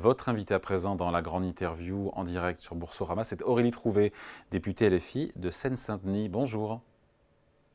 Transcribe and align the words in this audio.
votre 0.00 0.28
invité 0.28 0.54
à 0.54 0.58
présent 0.58 0.96
dans 0.96 1.10
la 1.10 1.22
grande 1.22 1.44
interview 1.44 2.10
en 2.14 2.24
direct 2.24 2.58
sur 2.58 2.74
Boursorama. 2.74 3.22
C'est 3.22 3.42
Aurélie 3.42 3.70
Trouvé, 3.70 4.12
députée 4.50 4.88
LFI 4.88 5.32
de 5.36 5.50
Seine-Saint-Denis. 5.50 6.28
Bonjour. 6.28 6.80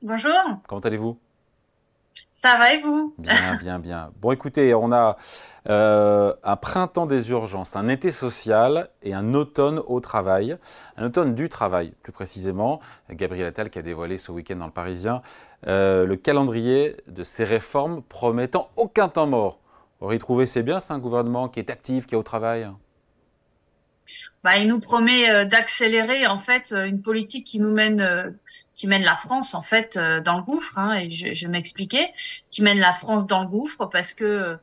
Bonjour. 0.01 0.33
Comment 0.67 0.81
allez-vous? 0.81 1.17
Ça 2.43 2.57
va 2.57 2.73
et 2.73 2.81
vous? 2.81 3.13
Bien, 3.17 3.55
bien, 3.59 3.79
bien. 3.79 4.11
Bon, 4.21 4.31
écoutez, 4.31 4.73
on 4.73 4.91
a 4.91 5.17
euh, 5.69 6.33
un 6.43 6.55
printemps 6.55 7.05
des 7.05 7.29
urgences, 7.29 7.75
un 7.75 7.87
été 7.87 8.11
social 8.11 8.89
et 9.03 9.13
un 9.13 9.33
automne 9.33 9.81
au 9.85 9.99
travail. 9.99 10.57
Un 10.97 11.05
automne 11.05 11.35
du 11.35 11.47
travail, 11.47 11.93
plus 12.01 12.11
précisément. 12.11 12.81
Gabriel 13.09 13.47
Attal 13.47 13.69
qui 13.69 13.79
a 13.79 13.81
dévoilé 13.83 14.17
ce 14.17 14.31
week-end 14.31 14.57
dans 14.57 14.65
le 14.65 14.71
Parisien 14.71 15.21
euh, 15.67 16.05
le 16.05 16.15
calendrier 16.15 16.97
de 17.07 17.23
ces 17.23 17.43
réformes 17.43 18.03
promettant 18.03 18.69
aucun 18.75 19.09
temps 19.09 19.27
mort. 19.27 19.59
Aurait 20.01 20.19
trouvé 20.19 20.45
c'est 20.45 20.63
bien, 20.63 20.79
c'est 20.79 20.93
un 20.93 20.99
gouvernement 20.99 21.49
qui 21.49 21.59
est 21.59 21.69
actif, 21.69 22.05
qui 22.05 22.15
est 22.15 22.17
au 22.17 22.23
travail 22.23 22.69
bah, 24.43 24.57
Il 24.57 24.67
nous 24.67 24.79
promet 24.79 25.29
euh, 25.29 25.45
d'accélérer 25.45 26.27
en 26.27 26.39
fait 26.39 26.73
une 26.73 27.01
politique 27.01 27.45
qui 27.45 27.59
nous 27.59 27.71
mène 27.71 28.37
qui 28.75 28.87
mène 28.87 29.03
la 29.03 29.15
France 29.15 29.53
en 29.53 29.61
fait 29.61 29.97
dans 29.97 30.35
le 30.35 30.43
gouffre, 30.43 30.77
hein, 30.77 30.95
et 30.95 31.09
je, 31.09 31.47
m'expliquais, 31.47 32.11
qui 32.51 32.61
mène 32.61 32.77
la 32.77 32.91
France 32.91 33.25
dans 33.25 33.41
le 33.41 33.47
gouffre 33.47 33.85
parce 33.85 34.13
que 34.13 34.57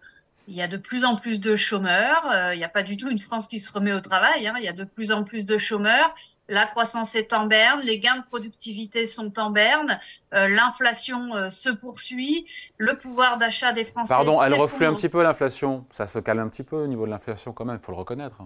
il 0.49 0.55
y 0.55 0.63
a 0.63 0.69
de 0.69 0.77
plus 0.77 1.05
en 1.05 1.17
plus 1.17 1.41
de 1.41 1.57
chômeurs. 1.57 2.31
Euh, 2.31 2.55
il 2.55 2.59
n'y 2.59 2.65
a 2.65 2.69
pas 2.69 2.83
du 2.83 2.97
tout 2.97 3.09
une 3.11 3.19
France 3.19 3.49
qui 3.49 3.61
se 3.61 3.73
remet 3.73 3.93
au 3.93 4.01
travail. 4.01 4.47
Hein. 4.47 4.55
Il 4.59 4.65
y 4.65 4.69
a 4.69 4.73
de 4.73 4.85
plus 4.85 5.13
en 5.13 5.25
plus 5.25 5.47
de 5.47 5.59
chômeurs. 5.59 6.15
La 6.53 6.67
croissance 6.67 7.15
est 7.15 7.33
en 7.33 7.47
berne, 7.47 7.81
les 7.81 7.99
gains 7.99 8.19
de 8.19 8.25
productivité 8.25 9.07
sont 9.07 9.39
en 9.39 9.51
berne, 9.51 9.99
euh, 10.35 10.49
l'inflation 10.49 11.35
euh, 11.35 11.49
se 11.49 11.71
poursuit, 11.71 12.47
le 12.77 12.99
pouvoir 12.99 13.39
d'achat 13.39 13.73
des 13.73 13.87
Français. 13.87 14.13
Pardon, 14.13 14.43
elle 14.43 14.53
reflue 14.53 14.85
un 14.85 14.93
petit 14.93 15.09
peu 15.09 15.23
l'inflation. 15.23 15.87
Ça 15.93 16.07
se 16.07 16.19
calme 16.19 16.41
un 16.41 16.49
petit 16.49 16.63
peu 16.63 16.77
au 16.77 16.87
niveau 16.87 17.07
de 17.07 17.11
l'inflation 17.11 17.55
quand 17.55 17.65
même, 17.65 17.79
il 17.81 17.85
faut 17.85 17.93
le 17.93 17.97
reconnaître. 17.97 18.37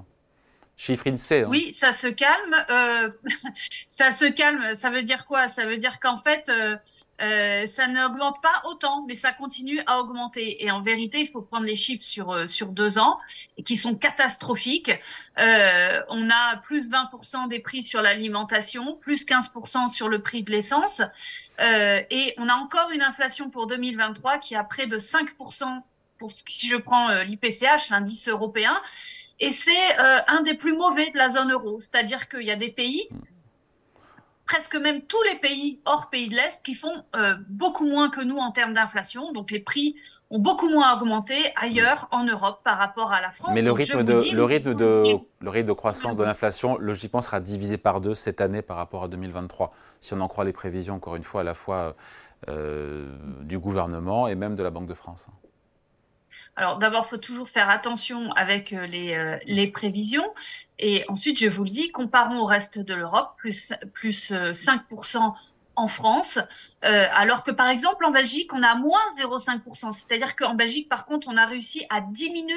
Chiffre 0.77 1.09
INSEE. 1.09 1.43
Hein. 1.43 1.49
Oui, 1.49 1.73
ça 1.73 1.91
se 1.91 2.07
calme. 2.07 2.55
ça 3.89 4.13
se 4.13 4.27
calme. 4.27 4.77
Ça 4.77 4.91
veut 4.91 5.03
dire 5.03 5.27
quoi? 5.27 5.49
Ça 5.49 5.67
veut 5.67 5.77
dire 5.77 5.99
qu'en 5.99 6.19
fait, 6.19 6.49
euh, 7.23 7.67
ça 7.67 7.87
n'augmente 7.87 8.43
pas 8.43 8.69
autant, 8.69 9.05
mais 9.07 9.15
ça 9.15 9.33
continue 9.33 9.81
à 9.87 10.01
augmenter. 10.01 10.65
Et 10.65 10.71
en 10.71 10.83
vérité, 10.83 11.21
il 11.21 11.29
faut 11.29 11.41
prendre 11.41 11.65
les 11.65 11.77
chiffres 11.77 12.05
sur 12.05 12.33
euh, 12.33 12.47
sur 12.47 12.69
deux 12.69 12.99
ans 12.99 13.19
qui 13.65 13.77
sont 13.77 13.95
catastrophiques. 13.97 14.93
Euh, 15.39 16.03
on 16.09 16.29
a 16.31 16.57
plus 16.59 16.91
20% 16.91 17.49
des 17.49 17.59
prix 17.59 17.83
sur 17.83 18.03
l'alimentation, 18.03 18.97
plus 18.97 19.25
15% 19.25 19.89
sur 19.89 20.09
le 20.09 20.21
prix 20.21 20.43
de 20.43 20.51
l'essence, 20.51 21.01
euh, 21.61 22.03
et 22.11 22.35
on 22.37 22.49
a 22.49 22.55
encore 22.55 22.91
une 22.91 23.03
inflation 23.03 23.49
pour 23.49 23.67
2023 23.67 24.39
qui 24.39 24.55
a 24.55 24.65
près 24.65 24.87
de 24.87 24.99
5% 24.99 25.83
pour 26.19 26.33
si 26.47 26.69
je 26.69 26.77
prends 26.77 27.09
euh, 27.11 27.25
l'IPCH, 27.25 27.91
l'indice 27.91 28.29
européen. 28.29 28.77
Et 29.39 29.51
c'est 29.51 29.99
un 29.99 30.41
des 30.41 30.55
plus 30.55 30.75
mauvais 30.75 31.11
de 31.11 31.19
la 31.19 31.29
zone 31.29 31.53
euro, 31.53 31.79
c'est-à-dire 31.83 32.27
qu'il 32.31 32.41
y 32.45 32.51
a 32.51 32.57
des 32.57 32.71
pays 32.71 33.07
presque 34.47 34.77
même 34.77 35.03
tous 35.03 35.23
les 35.23 35.37
pays 35.37 35.81
hors 35.85 36.09
pays 36.09 36.29
de 36.29 36.35
l'Est 36.35 36.61
qui 36.65 36.75
font 36.75 37.05
euh, 37.17 37.35
beaucoup 37.49 37.87
moins 37.87 38.09
que 38.09 38.21
nous 38.21 38.39
en 38.39 38.53
termes 38.53 38.73
d'inflation. 38.73 39.33
Donc 39.33 39.51
les 39.51 39.61
prix 39.61 39.97
ont 40.31 40.39
beaucoup 40.39 40.69
moins 40.69 40.95
augmenté 40.97 41.53
ailleurs 41.57 42.09
en 42.11 42.25
Europe 42.25 42.61
par 42.65 42.79
rapport 42.79 43.13
à 43.13 43.21
la 43.21 43.31
France. 43.31 43.53
Mais 43.55 43.63
le 43.63 43.73
rythme, 43.73 44.03
de, 44.03 44.35
le, 44.35 44.45
rythme 44.45 44.75
de, 44.75 45.19
le 45.41 45.51
rythme 45.51 45.69
de 45.69 45.73
croissance 45.73 46.17
de 46.17 46.25
l'inflation, 46.25 46.79
logiquement, 46.79 47.23
sera 47.23 47.41
divisé 47.41 47.77
par 47.77 48.01
deux 48.01 48.15
cette 48.15 48.41
année 48.41 48.63
par 48.63 48.77
rapport 48.77 49.05
à 49.05 49.09
2023, 49.09 49.73
si 50.01 50.15
on 50.15 50.21
en 50.21 50.29
croit 50.29 50.45
les 50.45 50.53
prévisions, 50.53 50.95
encore 50.95 51.17
une 51.17 51.25
fois, 51.25 51.43
à 51.43 51.45
la 51.45 51.55
fois 51.55 51.95
euh, 52.49 53.09
du 53.43 53.59
gouvernement 53.59 54.27
et 54.29 54.35
même 54.35 54.57
de 54.57 54.63
la 54.63 54.71
Banque 54.71 54.87
de 54.87 54.95
France. 54.95 55.27
Alors 56.57 56.79
d'abord, 56.79 57.07
faut 57.07 57.19
toujours 57.19 57.51
faire 57.51 57.69
attention 57.69 58.33
avec 58.33 58.73
euh, 58.73 58.87
les, 58.87 59.15
euh, 59.15 59.37
les, 59.45 59.67
prévisions. 59.67 60.27
Et 60.79 61.05
ensuite, 61.09 61.39
je 61.39 61.49
vous 61.49 61.65
le 61.65 61.71
dis, 61.71 61.93
comparons 61.93 62.39
au 62.39 62.47
reste 62.47 62.79
de 62.79 62.95
l'Europe, 62.95 63.35
plus, 63.37 63.75
plus 63.93 64.33
5% 64.33 65.17
euh, 65.17 65.21
en 65.79 65.89
France, 65.89 66.39
alors 66.81 67.43
que 67.43 67.51
par 67.51 67.69
exemple 67.69 68.07
en 68.07 68.11
Belgique, 68.11 68.51
on 68.55 68.63
a 68.63 68.75
moins 68.75 69.03
0,5%. 69.19 69.93
C'est-à-dire 69.93 70.35
qu'en 70.35 70.55
Belgique, 70.55 70.89
par 70.89 71.05
contre, 71.05 71.29
on 71.29 71.37
a 71.37 71.45
réussi 71.45 71.85
à 71.91 72.01
diminuer, 72.01 72.55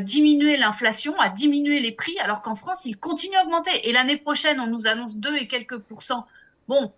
diminuer 0.00 0.56
l'inflation, 0.56 1.18
à 1.18 1.28
diminuer 1.28 1.80
les 1.80 1.90
prix, 1.90 2.16
alors 2.20 2.42
qu'en 2.42 2.54
France, 2.54 2.84
il 2.84 2.96
continue 2.98 3.36
à 3.36 3.42
augmenter. 3.42 3.88
Et 3.88 3.92
l'année 3.92 4.16
prochaine, 4.16 4.60
on 4.60 4.68
nous 4.68 4.86
annonce 4.86 5.16
2 5.16 5.36
et 5.38 5.48
quelques 5.48 5.78
pourcents. 5.78 6.24
Bon, 6.68 6.92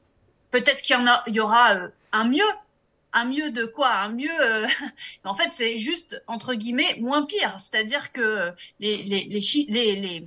peut-être 0.50 0.82
qu'il 0.82 0.98
y 1.28 1.40
aura 1.40 1.76
un 2.12 2.24
mieux, 2.24 2.50
mieux 3.24 3.50
de 3.50 3.64
quoi 3.64 3.94
Un 3.94 4.10
mieux, 4.10 4.40
euh, 4.40 4.66
en 5.24 5.34
fait, 5.34 5.50
c'est 5.52 5.76
juste 5.78 6.22
entre 6.26 6.54
guillemets 6.54 6.96
moins 7.00 7.24
pire. 7.26 7.56
C'est-à-dire 7.60 8.12
que 8.12 8.52
les 8.80 9.02
les 9.02 9.24
les 9.24 9.40
les, 9.68 9.96
les, 9.96 10.26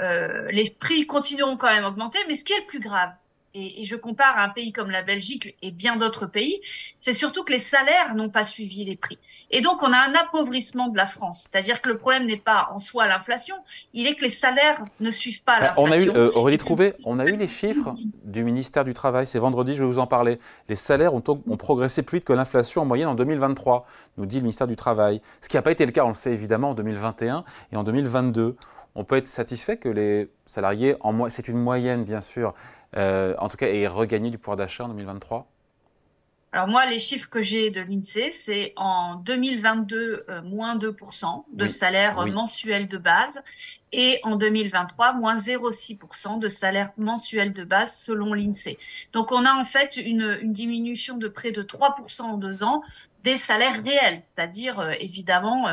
euh, 0.00 0.50
les 0.50 0.70
prix 0.70 1.06
continueront 1.06 1.56
quand 1.56 1.72
même 1.72 1.84
à 1.84 1.88
augmenter, 1.88 2.18
mais 2.28 2.36
ce 2.36 2.44
qui 2.44 2.52
est 2.52 2.60
le 2.60 2.66
plus 2.66 2.80
grave, 2.80 3.12
et, 3.54 3.84
je 3.84 3.96
compare 3.96 4.38
un 4.38 4.48
pays 4.48 4.72
comme 4.72 4.90
la 4.90 5.02
Belgique 5.02 5.56
et 5.62 5.70
bien 5.70 5.96
d'autres 5.96 6.26
pays, 6.26 6.60
c'est 6.98 7.12
surtout 7.12 7.44
que 7.44 7.52
les 7.52 7.58
salaires 7.58 8.14
n'ont 8.14 8.28
pas 8.28 8.44
suivi 8.44 8.84
les 8.84 8.96
prix. 8.96 9.18
Et 9.50 9.60
donc, 9.60 9.82
on 9.82 9.92
a 9.92 9.98
un 9.98 10.14
appauvrissement 10.14 10.88
de 10.88 10.96
la 10.96 11.06
France. 11.06 11.48
C'est-à-dire 11.50 11.82
que 11.82 11.88
le 11.88 11.98
problème 11.98 12.26
n'est 12.26 12.36
pas 12.36 12.68
en 12.72 12.78
soi 12.78 13.06
l'inflation, 13.06 13.56
il 13.92 14.06
est 14.06 14.14
que 14.14 14.22
les 14.22 14.30
salaires 14.30 14.84
ne 15.00 15.10
suivent 15.10 15.42
pas 15.42 15.58
l'inflation. 15.58 15.82
On 15.82 15.90
a 15.90 15.98
eu, 15.98 16.10
euh, 16.10 16.30
Aurélie 16.34 16.58
Trouvé, 16.58 16.94
on 17.04 17.18
a 17.18 17.24
eu 17.24 17.36
les 17.36 17.48
chiffres 17.48 17.94
du 18.24 18.44
ministère 18.44 18.84
du 18.84 18.94
Travail. 18.94 19.26
C'est 19.26 19.40
vendredi, 19.40 19.74
je 19.74 19.80
vais 19.80 19.88
vous 19.88 19.98
en 19.98 20.06
parler. 20.06 20.38
Les 20.68 20.76
salaires 20.76 21.14
ont, 21.14 21.22
ont 21.26 21.56
progressé 21.56 22.02
plus 22.02 22.18
vite 22.18 22.26
que 22.26 22.32
l'inflation 22.32 22.82
en 22.82 22.84
moyenne 22.84 23.08
en 23.08 23.14
2023, 23.14 23.86
nous 24.18 24.26
dit 24.26 24.36
le 24.36 24.42
ministère 24.42 24.68
du 24.68 24.76
Travail. 24.76 25.20
Ce 25.40 25.48
qui 25.48 25.56
n'a 25.56 25.62
pas 25.62 25.72
été 25.72 25.84
le 25.84 25.92
cas, 25.92 26.04
on 26.04 26.10
le 26.10 26.14
sait 26.14 26.32
évidemment, 26.32 26.70
en 26.70 26.74
2021 26.74 27.44
et 27.72 27.76
en 27.76 27.82
2022. 27.82 28.56
On 28.94 29.04
peut 29.04 29.16
être 29.16 29.26
satisfait 29.26 29.76
que 29.76 29.88
les 29.88 30.28
salariés, 30.46 30.96
en 31.00 31.28
c'est 31.28 31.48
une 31.48 31.58
moyenne 31.58 32.04
bien 32.04 32.20
sûr, 32.20 32.54
euh, 32.96 33.34
en 33.38 33.48
tout 33.48 33.56
cas, 33.56 33.68
et 33.68 33.86
regagner 33.86 34.30
du 34.30 34.38
pouvoir 34.38 34.56
d'achat 34.56 34.84
en 34.84 34.88
2023 34.88 35.46
alors 36.52 36.66
moi, 36.66 36.84
les 36.84 36.98
chiffres 36.98 37.28
que 37.30 37.40
j'ai 37.40 37.70
de 37.70 37.80
l'INSEE, 37.80 38.32
c'est 38.32 38.72
en 38.74 39.14
2022, 39.14 40.24
euh, 40.28 40.42
moins 40.42 40.76
2% 40.76 41.44
de 41.52 41.68
salaire 41.68 42.16
mensuel 42.26 42.88
de 42.88 42.98
base 42.98 43.40
et 43.92 44.18
en 44.24 44.34
2023, 44.34 45.12
moins 45.12 45.36
0,6% 45.36 46.40
de 46.40 46.48
salaire 46.48 46.90
mensuel 46.96 47.52
de 47.52 47.62
base 47.62 47.94
selon 47.94 48.34
l'INSEE. 48.34 48.78
Donc 49.12 49.30
on 49.30 49.44
a 49.44 49.52
en 49.52 49.64
fait 49.64 49.96
une, 49.96 50.38
une, 50.42 50.52
diminution 50.52 51.18
de 51.18 51.28
près 51.28 51.52
de 51.52 51.62
3% 51.62 52.22
en 52.22 52.36
deux 52.36 52.64
ans 52.64 52.82
des 53.22 53.36
salaires 53.36 53.80
réels, 53.84 54.20
c'est-à-dire 54.20 54.80
euh, 54.80 54.92
évidemment 54.98 55.68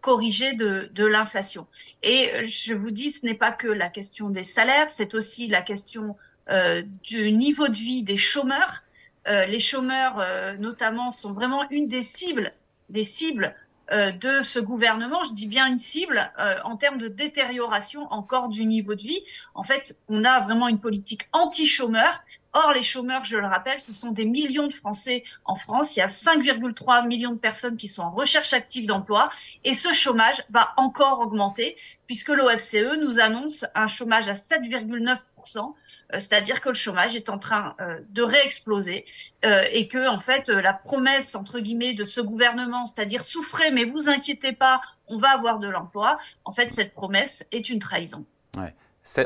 corrigés 0.00 0.54
de, 0.54 0.90
de 0.92 1.06
l'inflation. 1.06 1.66
Et 2.02 2.30
je 2.44 2.74
vous 2.74 2.90
dis, 2.90 3.10
ce 3.10 3.24
n'est 3.24 3.34
pas 3.34 3.52
que 3.52 3.68
la 3.68 3.88
question 3.88 4.30
des 4.30 4.44
salaires, 4.44 4.90
c'est 4.90 5.14
aussi 5.14 5.46
la 5.46 5.62
question 5.62 6.16
euh, 6.48 6.82
du 7.02 7.32
niveau 7.32 7.66
de 7.66 7.74
vie 7.74 8.02
des 8.02 8.16
chômeurs. 8.16 8.84
Euh, 9.26 9.46
les 9.46 9.58
chômeurs, 9.58 10.20
euh, 10.20 10.56
notamment, 10.56 11.10
sont 11.10 11.32
vraiment 11.32 11.68
une 11.70 11.88
des 11.88 12.02
cibles, 12.02 12.52
des 12.88 13.02
cibles 13.02 13.54
de 13.90 14.42
ce 14.42 14.58
gouvernement. 14.58 15.22
Je 15.24 15.32
dis 15.32 15.46
bien 15.46 15.66
une 15.66 15.78
cible 15.78 16.32
en 16.64 16.76
termes 16.76 16.98
de 16.98 17.08
détérioration 17.08 18.10
encore 18.12 18.48
du 18.48 18.64
niveau 18.64 18.94
de 18.94 19.02
vie. 19.02 19.20
En 19.54 19.62
fait, 19.62 19.98
on 20.08 20.24
a 20.24 20.40
vraiment 20.40 20.68
une 20.68 20.80
politique 20.80 21.28
anti-chômeurs. 21.32 22.22
Or, 22.52 22.72
les 22.72 22.82
chômeurs, 22.82 23.24
je 23.24 23.36
le 23.36 23.46
rappelle, 23.46 23.80
ce 23.80 23.92
sont 23.92 24.12
des 24.12 24.24
millions 24.24 24.66
de 24.66 24.72
Français 24.72 25.24
en 25.44 25.56
France. 25.56 25.94
Il 25.94 25.98
y 25.98 26.02
a 26.02 26.08
5,3 26.08 27.06
millions 27.06 27.32
de 27.32 27.38
personnes 27.38 27.76
qui 27.76 27.86
sont 27.86 28.02
en 28.02 28.10
recherche 28.10 28.54
active 28.54 28.86
d'emploi. 28.86 29.30
Et 29.62 29.74
ce 29.74 29.92
chômage 29.92 30.42
va 30.48 30.72
encore 30.78 31.20
augmenter 31.20 31.76
puisque 32.06 32.30
l'OFCE 32.30 32.98
nous 33.00 33.20
annonce 33.20 33.66
un 33.74 33.88
chômage 33.88 34.28
à 34.28 34.34
7,9%. 34.34 35.74
Euh, 36.14 36.20
c'est-à-dire 36.20 36.60
que 36.60 36.68
le 36.68 36.74
chômage 36.74 37.16
est 37.16 37.28
en 37.28 37.38
train 37.38 37.74
euh, 37.80 37.98
de 38.10 38.22
réexploser 38.22 39.04
euh, 39.44 39.64
et 39.70 39.88
que 39.88 40.08
en 40.08 40.20
fait 40.20 40.48
la 40.48 40.72
promesse 40.72 41.34
entre 41.34 41.58
guillemets 41.58 41.94
de 41.94 42.04
ce 42.04 42.20
gouvernement, 42.20 42.86
c'est-à-dire 42.86 43.24
souffrez 43.24 43.70
mais 43.72 43.84
vous 43.84 44.08
inquiétez 44.08 44.52
pas, 44.52 44.80
on 45.08 45.18
va 45.18 45.30
avoir 45.30 45.58
de 45.58 45.68
l'emploi, 45.68 46.18
en 46.44 46.52
fait 46.52 46.70
cette 46.70 46.94
promesse 46.94 47.44
est 47.52 47.68
une 47.68 47.78
trahison. 47.78 48.24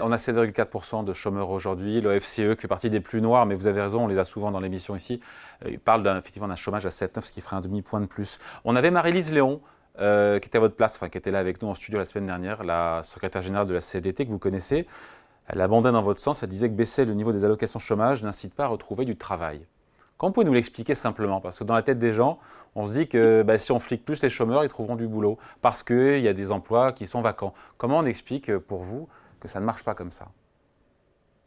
On 0.02 0.12
a 0.12 0.16
7,4% 0.16 1.06
de 1.06 1.14
chômeurs 1.14 1.48
aujourd'hui. 1.48 2.02
L'OFCE, 2.02 2.54
qui 2.54 2.60
fait 2.60 2.68
partie 2.68 2.90
des 2.90 3.00
plus 3.00 3.22
noirs, 3.22 3.46
mais 3.46 3.54
vous 3.54 3.66
avez 3.66 3.80
raison, 3.80 4.04
on 4.04 4.08
les 4.08 4.18
a 4.18 4.26
souvent 4.26 4.50
dans 4.50 4.60
l'émission 4.60 4.94
ici, 4.94 5.22
il 5.66 5.78
parle 5.78 6.06
effectivement 6.18 6.48
d'un 6.48 6.56
chômage 6.56 6.84
à 6.84 6.90
7,9, 6.90 7.24
ce 7.24 7.32
qui 7.32 7.40
ferait 7.40 7.56
un 7.56 7.62
demi-point 7.62 8.02
de 8.02 8.06
plus. 8.06 8.40
On 8.64 8.76
avait 8.76 8.90
Marie-Lise 8.90 9.32
Léon, 9.32 9.62
qui 9.96 10.04
était 10.04 10.56
à 10.58 10.60
votre 10.60 10.76
place, 10.76 10.96
enfin, 10.96 11.08
qui 11.08 11.16
était 11.16 11.30
là 11.30 11.38
avec 11.38 11.62
nous 11.62 11.68
en 11.68 11.74
studio 11.74 11.98
la 11.98 12.04
semaine 12.04 12.26
dernière, 12.26 12.62
la 12.62 13.00
secrétaire 13.04 13.40
générale 13.40 13.68
de 13.68 13.72
la 13.72 13.80
CDT 13.80 14.26
que 14.26 14.30
vous 14.30 14.38
connaissez. 14.38 14.86
Elle 15.52 15.60
abandonne 15.62 15.94
dans 15.94 16.02
votre 16.02 16.20
sens, 16.20 16.44
elle 16.44 16.48
disait 16.48 16.68
que 16.68 16.74
baisser 16.74 17.04
le 17.04 17.12
niveau 17.12 17.32
des 17.32 17.44
allocations 17.44 17.80
chômage 17.80 18.22
n'incite 18.22 18.54
pas 18.54 18.64
à 18.64 18.68
retrouver 18.68 19.04
du 19.04 19.16
travail. 19.16 19.66
Comment 20.16 20.30
pouvez-vous 20.30 20.50
nous 20.50 20.54
l'expliquer 20.54 20.94
simplement? 20.94 21.40
Parce 21.40 21.58
que 21.58 21.64
dans 21.64 21.74
la 21.74 21.82
tête 21.82 21.98
des 21.98 22.12
gens, 22.12 22.38
on 22.76 22.86
se 22.86 22.92
dit 22.92 23.08
que 23.08 23.42
bah, 23.42 23.58
si 23.58 23.72
on 23.72 23.80
flique 23.80 24.04
plus 24.04 24.22
les 24.22 24.30
chômeurs, 24.30 24.62
ils 24.62 24.68
trouveront 24.68 24.94
du 24.94 25.08
boulot, 25.08 25.38
parce 25.60 25.82
qu'il 25.82 26.20
y 26.20 26.28
a 26.28 26.34
des 26.34 26.52
emplois 26.52 26.92
qui 26.92 27.08
sont 27.08 27.20
vacants. 27.20 27.52
Comment 27.78 27.98
on 27.98 28.04
explique 28.04 28.56
pour 28.58 28.82
vous 28.82 29.08
que 29.40 29.48
ça 29.48 29.58
ne 29.58 29.64
marche 29.64 29.82
pas 29.82 29.94
comme 29.94 30.12
ça? 30.12 30.28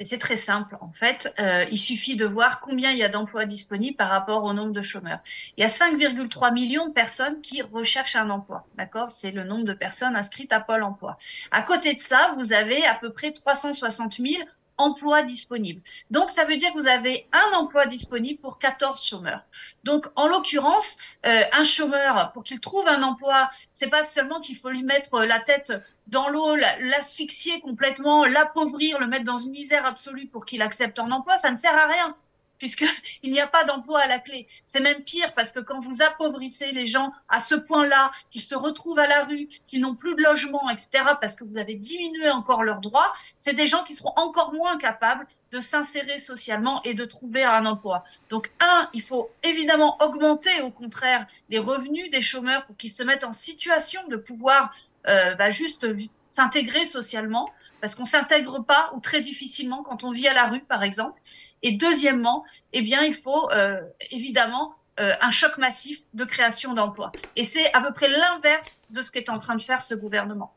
Et 0.03 0.05
c'est 0.05 0.17
très 0.17 0.35
simple, 0.35 0.77
en 0.81 0.91
fait. 0.91 1.33
Euh, 1.39 1.63
il 1.71 1.77
suffit 1.77 2.17
de 2.17 2.25
voir 2.25 2.59
combien 2.59 2.91
il 2.91 2.97
y 2.97 3.03
a 3.03 3.07
d'emplois 3.07 3.45
disponibles 3.45 3.95
par 3.95 4.09
rapport 4.09 4.43
au 4.43 4.51
nombre 4.51 4.73
de 4.73 4.81
chômeurs. 4.81 5.19
Il 5.55 5.61
y 5.61 5.63
a 5.63 5.69
5,3 5.69 6.51
millions 6.51 6.87
de 6.87 6.91
personnes 6.91 7.39
qui 7.39 7.61
recherchent 7.61 8.17
un 8.17 8.29
emploi. 8.29 8.67
D'accord? 8.75 9.11
C'est 9.11 9.31
le 9.31 9.45
nombre 9.45 9.63
de 9.63 9.71
personnes 9.71 10.17
inscrites 10.17 10.51
à 10.51 10.59
Pôle 10.59 10.83
emploi. 10.83 11.17
À 11.51 11.61
côté 11.61 11.93
de 11.93 12.01
ça, 12.01 12.35
vous 12.37 12.51
avez 12.51 12.85
à 12.85 12.95
peu 12.95 13.13
près 13.13 13.31
360 13.31 14.15
000 14.15 14.43
emplois 14.77 15.23
disponibles. 15.23 15.81
Donc, 16.11 16.31
ça 16.31 16.43
veut 16.43 16.57
dire 16.57 16.73
que 16.73 16.79
vous 16.79 16.87
avez 16.87 17.25
un 17.31 17.55
emploi 17.55 17.85
disponible 17.85 18.41
pour 18.41 18.59
14 18.59 19.01
chômeurs. 19.01 19.45
Donc, 19.85 20.07
en 20.17 20.27
l'occurrence, 20.27 20.97
euh, 21.25 21.43
un 21.53 21.63
chômeur, 21.63 22.33
pour 22.33 22.43
qu'il 22.43 22.59
trouve 22.59 22.89
un 22.89 23.03
emploi, 23.03 23.49
c'est 23.71 23.87
pas 23.87 24.03
seulement 24.03 24.41
qu'il 24.41 24.57
faut 24.57 24.69
lui 24.69 24.83
mettre 24.83 25.21
la 25.21 25.39
tête 25.39 25.71
dans 26.07 26.29
l'eau, 26.29 26.55
l'asphyxier 26.55 27.61
complètement, 27.61 28.25
l'appauvrir, 28.25 28.99
le 28.99 29.07
mettre 29.07 29.25
dans 29.25 29.37
une 29.37 29.51
misère 29.51 29.85
absolue 29.85 30.27
pour 30.27 30.45
qu'il 30.45 30.61
accepte 30.61 30.99
un 30.99 31.11
emploi, 31.11 31.37
ça 31.37 31.51
ne 31.51 31.57
sert 31.57 31.75
à 31.75 31.87
rien 31.87 32.15
puisqu'il 32.63 33.31
n'y 33.31 33.41
a 33.41 33.47
pas 33.47 33.65
d'emploi 33.65 33.99
à 33.99 34.07
la 34.07 34.19
clé. 34.19 34.47
C'est 34.65 34.79
même 34.79 35.03
pire 35.03 35.33
parce 35.33 35.51
que 35.51 35.59
quand 35.59 35.81
vous 35.81 36.01
appauvrissez 36.01 36.71
les 36.71 36.87
gens 36.87 37.11
à 37.27 37.41
ce 37.41 37.55
point-là, 37.55 38.11
qu'ils 38.31 38.41
se 38.41 38.55
retrouvent 38.55 38.99
à 38.99 39.07
la 39.07 39.25
rue, 39.25 39.49
qu'ils 39.67 39.81
n'ont 39.81 39.95
plus 39.95 40.15
de 40.15 40.21
logement, 40.21 40.69
etc., 40.69 41.03
parce 41.19 41.35
que 41.35 41.43
vous 41.43 41.57
avez 41.57 41.75
diminué 41.75 42.29
encore 42.29 42.63
leurs 42.63 42.79
droits, 42.79 43.11
c'est 43.35 43.53
des 43.53 43.67
gens 43.67 43.83
qui 43.83 43.95
seront 43.95 44.13
encore 44.15 44.53
moins 44.53 44.77
capables 44.77 45.27
de 45.51 45.59
s'insérer 45.59 46.19
socialement 46.19 46.81
et 46.83 46.93
de 46.93 47.03
trouver 47.03 47.43
un 47.43 47.65
emploi. 47.65 48.05
Donc, 48.29 48.49
un, 48.61 48.89
il 48.93 49.01
faut 49.01 49.29
évidemment 49.43 49.97
augmenter 50.01 50.61
au 50.61 50.71
contraire 50.71 51.27
les 51.49 51.59
revenus 51.59 52.09
des 52.11 52.21
chômeurs 52.21 52.65
pour 52.65 52.77
qu'ils 52.77 52.91
se 52.91 53.03
mettent 53.03 53.25
en 53.25 53.33
situation 53.33 54.01
de 54.07 54.15
pouvoir 54.15 54.73
euh, 55.07 55.35
bah, 55.35 55.49
juste 55.49 55.85
s'intégrer 56.25 56.85
socialement, 56.85 57.49
parce 57.81 57.95
qu'on 57.95 58.05
s'intègre 58.05 58.63
pas 58.63 58.91
ou 58.93 58.99
très 58.99 59.21
difficilement 59.21 59.83
quand 59.83 60.03
on 60.03 60.11
vit 60.11 60.27
à 60.27 60.33
la 60.33 60.47
rue, 60.47 60.61
par 60.61 60.83
exemple. 60.83 61.21
Et 61.61 61.73
deuxièmement, 61.73 62.43
eh 62.71 62.81
bien, 62.81 63.03
il 63.03 63.13
faut 63.13 63.49
euh, 63.51 63.81
évidemment 64.11 64.75
euh, 64.99 65.13
un 65.21 65.31
choc 65.31 65.57
massif 65.57 65.99
de 66.13 66.23
création 66.23 66.73
d'emplois. 66.73 67.11
Et 67.35 67.43
c'est 67.43 67.71
à 67.73 67.81
peu 67.81 67.93
près 67.93 68.09
l'inverse 68.09 68.81
de 68.89 69.01
ce 69.01 69.11
qu'est 69.11 69.29
en 69.29 69.39
train 69.39 69.55
de 69.55 69.61
faire 69.61 69.81
ce 69.81 69.95
gouvernement. 69.95 70.53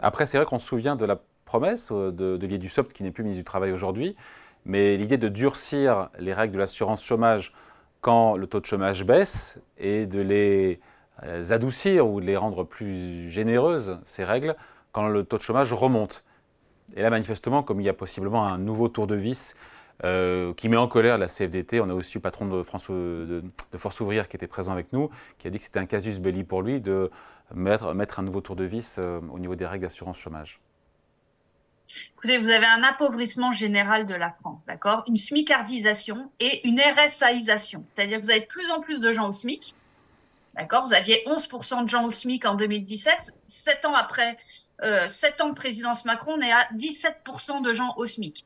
Après, 0.00 0.26
c'est 0.26 0.38
vrai 0.38 0.46
qu'on 0.46 0.58
se 0.58 0.66
souvient 0.66 0.96
de 0.96 1.04
la 1.04 1.20
promesse 1.44 1.92
de, 1.92 2.10
de 2.10 2.56
Dussopt, 2.56 2.92
qui 2.92 3.02
n'est 3.02 3.10
plus 3.10 3.22
ministre 3.22 3.40
du 3.40 3.44
Travail 3.44 3.72
aujourd'hui, 3.72 4.16
mais 4.64 4.96
l'idée 4.96 5.18
de 5.18 5.28
durcir 5.28 6.08
les 6.18 6.32
règles 6.32 6.54
de 6.54 6.58
l'assurance 6.58 7.04
chômage 7.04 7.52
quand 8.00 8.36
le 8.36 8.46
taux 8.46 8.60
de 8.60 8.66
chômage 8.66 9.04
baisse 9.04 9.58
et 9.78 10.06
de 10.06 10.20
les 10.20 10.80
adoucir 11.22 12.06
ou 12.06 12.20
les 12.20 12.36
rendre 12.36 12.64
plus 12.64 13.30
généreuses, 13.30 13.98
ces 14.04 14.24
règles, 14.24 14.56
quand 14.92 15.08
le 15.08 15.24
taux 15.24 15.36
de 15.36 15.42
chômage 15.42 15.72
remonte. 15.72 16.24
Et 16.96 17.02
là, 17.02 17.10
manifestement, 17.10 17.62
comme 17.62 17.80
il 17.80 17.84
y 17.84 17.88
a 17.88 17.94
possiblement 17.94 18.46
un 18.46 18.58
nouveau 18.58 18.88
tour 18.88 19.06
de 19.06 19.14
vis 19.14 19.54
euh, 20.04 20.54
qui 20.54 20.68
met 20.68 20.76
en 20.76 20.86
colère 20.86 21.18
la 21.18 21.26
CFDT. 21.26 21.80
On 21.80 21.90
a 21.90 21.94
aussi 21.94 22.18
le 22.18 22.22
patron 22.22 22.46
de, 22.46 22.62
France, 22.62 22.88
de, 22.88 23.42
Force 23.76 23.98
ouvrière 24.00 24.28
qui 24.28 24.36
était 24.36 24.46
présent 24.46 24.72
avec 24.72 24.92
nous, 24.92 25.10
qui 25.38 25.48
a 25.48 25.50
dit 25.50 25.58
que 25.58 25.64
c'était 25.64 25.80
un 25.80 25.86
casus 25.86 26.20
belli 26.20 26.44
pour 26.44 26.62
lui 26.62 26.80
de 26.80 27.10
mettre, 27.52 27.94
mettre 27.94 28.20
un 28.20 28.22
nouveau 28.22 28.40
tour 28.40 28.54
de 28.54 28.62
vis 28.62 28.96
euh, 28.98 29.20
au 29.32 29.40
niveau 29.40 29.56
des 29.56 29.66
règles 29.66 29.82
d'assurance 29.82 30.18
chômage. 30.18 30.60
Écoutez, 32.14 32.38
vous 32.38 32.48
avez 32.48 32.66
un 32.66 32.84
appauvrissement 32.84 33.52
général 33.52 34.06
de 34.06 34.14
la 34.14 34.30
France, 34.30 34.64
d'accord? 34.66 35.02
Une 35.08 35.16
smicardisation 35.16 36.30
et 36.38 36.66
une 36.68 36.80
RSAisation. 36.80 37.82
C'est-à-dire 37.86 38.18
que 38.20 38.24
vous 38.24 38.30
avez 38.30 38.40
de 38.40 38.46
plus 38.46 38.70
en 38.70 38.80
plus 38.80 39.00
de 39.00 39.12
gens 39.12 39.28
au 39.28 39.32
SMIC, 39.32 39.74
d'accord 40.54 40.86
Vous 40.86 40.94
aviez 40.94 41.22
11% 41.26 41.84
de 41.84 41.88
gens 41.88 42.04
au 42.04 42.10
SMIC 42.10 42.44
en 42.44 42.54
2017. 42.54 43.32
Sept 43.46 43.84
ans 43.84 43.94
après, 43.94 44.38
euh, 44.82 45.08
7 45.08 45.40
ans 45.40 45.48
de 45.48 45.54
présidence 45.54 46.04
Macron, 46.04 46.34
on 46.36 46.40
est 46.40 46.52
à 46.52 46.68
17% 46.74 47.62
de 47.62 47.72
gens 47.72 47.94
au 47.96 48.06
SMIC. 48.06 48.44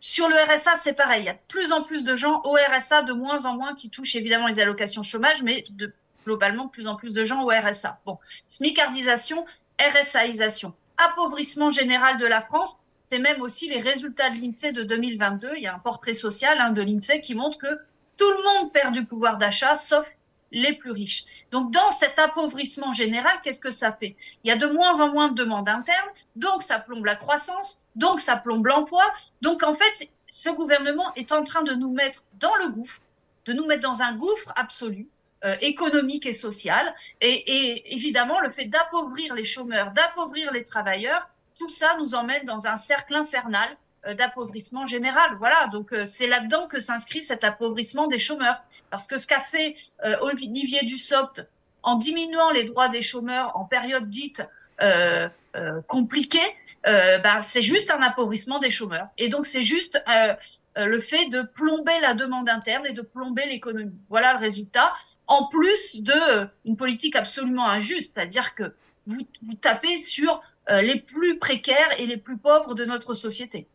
Sur 0.00 0.28
le 0.28 0.36
RSA, 0.36 0.76
c'est 0.76 0.92
pareil. 0.92 1.22
Il 1.22 1.26
y 1.26 1.30
a 1.30 1.34
de 1.34 1.38
plus 1.48 1.72
en 1.72 1.82
plus 1.82 2.04
de 2.04 2.14
gens 2.14 2.42
au 2.44 2.56
RSA, 2.56 3.02
de 3.02 3.12
moins 3.12 3.46
en 3.46 3.54
moins 3.54 3.74
qui 3.74 3.88
touchent 3.88 4.16
évidemment 4.16 4.46
les 4.46 4.60
allocations 4.60 5.02
chômage, 5.02 5.42
mais 5.42 5.64
de, 5.70 5.92
globalement 6.24 6.66
de 6.66 6.70
plus 6.70 6.86
en 6.86 6.96
plus 6.96 7.14
de 7.14 7.24
gens 7.24 7.42
au 7.42 7.48
RSA. 7.48 8.00
Bon, 8.04 8.18
smicardisation, 8.46 9.46
RSAisation, 9.80 10.74
appauvrissement 10.98 11.70
général 11.70 12.18
de 12.18 12.26
la 12.26 12.40
France. 12.40 12.76
C'est 13.02 13.18
même 13.18 13.40
aussi 13.42 13.68
les 13.68 13.80
résultats 13.80 14.30
de 14.30 14.36
l'INSEE 14.36 14.72
de 14.72 14.82
2022. 14.82 15.52
Il 15.56 15.62
y 15.62 15.66
a 15.66 15.74
un 15.74 15.78
portrait 15.78 16.14
social 16.14 16.58
hein, 16.60 16.70
de 16.70 16.82
l'INSEE 16.82 17.20
qui 17.20 17.34
montre 17.34 17.58
que 17.58 17.80
tout 18.16 18.30
le 18.30 18.42
monde 18.42 18.72
perd 18.72 18.92
du 18.92 19.04
pouvoir 19.04 19.38
d'achat, 19.38 19.76
sauf 19.76 20.06
les 20.54 20.72
plus 20.72 20.92
riches. 20.92 21.24
Donc, 21.50 21.70
dans 21.70 21.90
cet 21.90 22.18
appauvrissement 22.18 22.92
général, 22.94 23.32
qu'est-ce 23.42 23.60
que 23.60 23.70
ça 23.70 23.92
fait? 23.92 24.16
Il 24.42 24.48
y 24.48 24.50
a 24.50 24.56
de 24.56 24.66
moins 24.66 25.00
en 25.00 25.12
moins 25.12 25.28
de 25.28 25.34
demandes 25.34 25.68
internes, 25.68 26.10
donc 26.36 26.62
ça 26.62 26.78
plombe 26.78 27.04
la 27.04 27.16
croissance, 27.16 27.78
donc 27.96 28.20
ça 28.20 28.36
plombe 28.36 28.66
l'emploi. 28.66 29.04
Donc, 29.42 29.62
en 29.62 29.74
fait, 29.74 30.08
ce 30.30 30.48
gouvernement 30.48 31.12
est 31.16 31.32
en 31.32 31.44
train 31.44 31.62
de 31.62 31.74
nous 31.74 31.92
mettre 31.92 32.22
dans 32.34 32.54
le 32.56 32.70
gouffre, 32.70 33.02
de 33.44 33.52
nous 33.52 33.66
mettre 33.66 33.82
dans 33.82 34.00
un 34.00 34.14
gouffre 34.14 34.52
absolu, 34.56 35.08
euh, 35.44 35.56
économique 35.60 36.24
et 36.24 36.32
social. 36.32 36.94
Et, 37.20 37.94
évidemment, 37.94 38.40
le 38.40 38.48
fait 38.48 38.64
d'appauvrir 38.64 39.34
les 39.34 39.44
chômeurs, 39.44 39.90
d'appauvrir 39.90 40.50
les 40.52 40.64
travailleurs, 40.64 41.28
tout 41.58 41.68
ça 41.68 41.96
nous 41.98 42.14
emmène 42.14 42.46
dans 42.46 42.66
un 42.66 42.78
cercle 42.78 43.14
infernal 43.14 43.76
d'appauvrissement 44.12 44.86
général. 44.86 45.36
Voilà, 45.38 45.68
donc 45.68 45.92
euh, 45.92 46.04
c'est 46.04 46.26
là-dedans 46.26 46.66
que 46.66 46.80
s'inscrit 46.80 47.22
cet 47.22 47.44
appauvrissement 47.44 48.06
des 48.06 48.18
chômeurs. 48.18 48.62
Parce 48.94 49.08
que 49.08 49.18
ce 49.18 49.26
qu'a 49.26 49.40
fait 49.40 49.74
euh, 50.04 50.16
Olivier 50.20 50.84
Dussopt 50.84 51.44
en 51.82 51.96
diminuant 51.96 52.50
les 52.50 52.62
droits 52.62 52.88
des 52.88 53.02
chômeurs 53.02 53.50
en 53.56 53.64
période 53.64 54.08
dite 54.08 54.40
euh, 54.80 55.28
euh, 55.56 55.82
compliquée, 55.88 56.54
ben, 56.84 57.40
c'est 57.40 57.62
juste 57.62 57.90
un 57.90 58.00
appauvrissement 58.02 58.60
des 58.60 58.70
chômeurs. 58.70 59.08
Et 59.18 59.28
donc 59.28 59.46
c'est 59.46 59.62
juste 59.62 60.00
le 60.76 61.00
fait 61.00 61.26
de 61.26 61.42
plomber 61.42 61.98
la 62.00 62.14
demande 62.14 62.48
interne 62.48 62.86
et 62.86 62.92
de 62.92 63.02
plomber 63.02 63.46
l'économie. 63.46 63.98
Voilà 64.10 64.34
le 64.34 64.38
résultat. 64.38 64.92
En 65.26 65.48
plus 65.48 66.00
de 66.02 66.46
une 66.64 66.76
politique 66.76 67.16
absolument 67.16 67.66
injuste, 67.66 68.12
c'est-à-dire 68.14 68.54
que 68.54 68.74
vous 69.06 69.26
tapez 69.60 69.98
sur 69.98 70.40
les 70.68 71.00
plus 71.00 71.38
précaires 71.38 71.98
et 71.98 72.06
les 72.06 72.18
plus 72.18 72.36
pauvres 72.36 72.74
de 72.74 72.84
notre 72.84 73.14
société. 73.14 73.66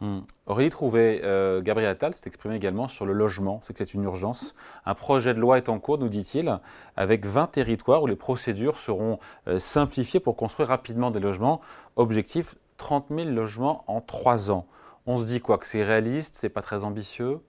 Hmm. 0.00 0.20
Aurélie 0.44 0.68
Trouvé, 0.68 1.22
euh, 1.24 1.62
Gabriel 1.62 1.90
Attal 1.90 2.14
s'est 2.14 2.26
exprimé 2.26 2.54
également 2.56 2.86
sur 2.86 3.06
le 3.06 3.14
logement. 3.14 3.60
C'est 3.62 3.72
que 3.72 3.78
c'est 3.78 3.94
une 3.94 4.02
urgence. 4.02 4.54
Un 4.84 4.94
projet 4.94 5.32
de 5.32 5.40
loi 5.40 5.56
est 5.56 5.70
en 5.70 5.78
cours, 5.78 5.96
nous 5.98 6.10
dit-il, 6.10 6.58
avec 6.96 7.24
20 7.24 7.46
territoires 7.46 8.02
où 8.02 8.06
les 8.06 8.16
procédures 8.16 8.76
seront 8.76 9.18
euh, 9.48 9.58
simplifiées 9.58 10.20
pour 10.20 10.36
construire 10.36 10.68
rapidement 10.68 11.10
des 11.10 11.20
logements. 11.20 11.62
Objectif 11.96 12.56
30 12.76 13.06
000 13.10 13.30
logements 13.30 13.84
en 13.86 14.02
3 14.02 14.50
ans. 14.50 14.66
On 15.06 15.16
se 15.16 15.24
dit 15.24 15.40
quoi? 15.40 15.56
Que 15.56 15.66
c'est 15.66 15.82
réaliste, 15.82 16.34
c'est 16.34 16.50
pas 16.50 16.62
très 16.62 16.84
ambitieux? 16.84 17.40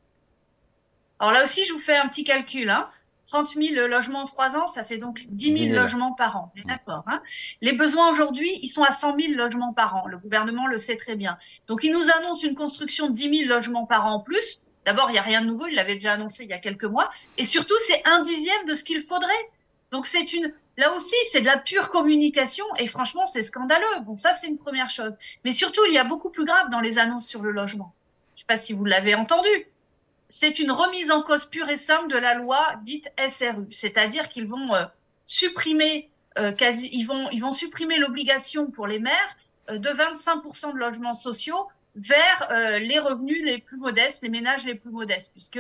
Alors 1.20 1.34
là 1.34 1.44
aussi, 1.44 1.66
je 1.66 1.74
vous 1.74 1.80
fais 1.80 1.98
un 1.98 2.08
petit 2.08 2.24
calcul. 2.24 2.70
Hein. 2.70 2.88
30 3.28 3.56
000 3.56 3.88
logements 3.88 4.22
en 4.22 4.26
trois 4.26 4.56
ans, 4.56 4.68
ça 4.68 4.86
fait 4.86 4.98
donc 4.98 5.26
10 5.28 5.58
000, 5.58 5.76
logements 5.76 6.14
par 6.14 6.38
an. 6.38 6.54
D'accord. 6.66 7.04
Hein 7.08 7.22
les 7.62 7.74
besoins 7.74 8.10
aujourd'hui, 8.10 8.58
ils 8.62 8.70
sont 8.70 8.84
à 8.84 8.92
100 8.92 9.18
000 9.20 9.34
logements 9.34 9.74
par 9.74 9.96
an. 9.98 10.08
Le 10.08 10.18
gouvernement 10.18 10.66
le 10.66 10.78
sait 10.78 10.96
très 10.96 11.16
bien. 11.16 11.38
Donc, 11.68 11.84
il 11.84 11.92
nous 11.92 12.10
annonce 12.10 12.44
une 12.44 12.56
construction 12.56 13.10
de 13.10 13.14
10 13.14 13.40
000 13.40 13.50
logements 13.50 13.86
par 13.86 14.06
an 14.06 14.14
en 14.14 14.20
plus. 14.22 14.62
D'abord, 14.86 15.10
il 15.10 15.14
n'y 15.14 15.20
a 15.20 15.24
rien 15.24 15.42
de 15.42 15.48
nouveau. 15.48 15.68
Il 15.68 15.76
l'avait 15.76 15.96
déjà 15.96 16.14
annoncé 16.14 16.44
il 16.44 16.50
y 16.50 16.54
a 16.54 16.60
quelques 16.60 16.86
mois. 16.86 17.10
Et 17.38 17.44
surtout, 17.44 17.76
c'est 17.86 18.02
un 18.06 18.22
dixième 18.22 18.66
de 18.66 18.74
ce 18.74 18.86
qu'il 18.86 19.02
faudrait. 19.02 19.34
Donc, 19.92 20.08
c'est 20.08 20.32
une, 20.32 20.54
là 20.78 20.94
aussi, 20.94 21.16
c'est 21.30 21.42
de 21.42 21.46
la 21.46 21.58
pure 21.58 21.90
communication. 21.90 22.66
Et 22.78 22.88
franchement, 22.88 23.26
c'est 23.26 23.44
scandaleux. 23.44 24.00
Bon, 24.06 24.16
ça, 24.16 24.32
c'est 24.32 24.48
une 24.48 24.58
première 24.58 24.90
chose. 24.90 25.14
Mais 25.44 25.52
surtout, 25.52 25.82
il 25.86 25.94
y 25.94 25.98
a 25.98 26.06
beaucoup 26.06 26.30
plus 26.30 26.46
grave 26.46 26.70
dans 26.70 26.80
les 26.80 26.98
annonces 26.98 27.28
sur 27.28 27.42
le 27.42 27.52
logement. 27.52 27.94
Je 28.36 28.38
ne 28.38 28.40
sais 28.44 28.48
pas 28.48 28.58
si 28.58 28.72
vous 28.72 28.86
l'avez 28.86 29.16
entendu 29.16 29.50
c'est 30.30 30.60
une 30.60 30.72
remise 30.72 31.12
en 31.12 31.22
cause 31.22 31.46
pure 31.46 31.70
et 31.70 31.78
simple 31.78 32.10
de 32.10 32.18
la 32.18 32.34
loi 32.34 32.74
dite 32.84 33.10
SRU, 33.30 33.68
c'est-à-dire 33.72 34.30
qu'ils 34.30 34.48
vont 34.48 34.76
euh, 34.76 34.86
supprimer 35.26 36.10
euh, 36.38 36.52
quasi, 36.52 36.90
ils 36.92 37.06
vont, 37.06 37.30
ils 37.32 37.42
vont 37.42 37.54
supprimer 37.54 37.98
l'obligation 37.98 38.70
pour 38.70 38.88
les 38.88 39.00
maires 39.00 39.38
euh, 39.70 39.78
de 39.78 39.90
25% 39.90 40.74
de 40.74 40.78
logements 40.78 41.16
sociaux 41.16 41.68
vers 41.96 42.48
les 42.80 43.00
revenus 43.00 43.44
les 43.44 43.58
plus 43.58 43.78
modestes, 43.78 44.22
les 44.22 44.30
ménages 44.30 44.64
les 44.66 44.76
plus 44.76 44.92
modestes, 44.92 45.32
puisque 45.32 45.60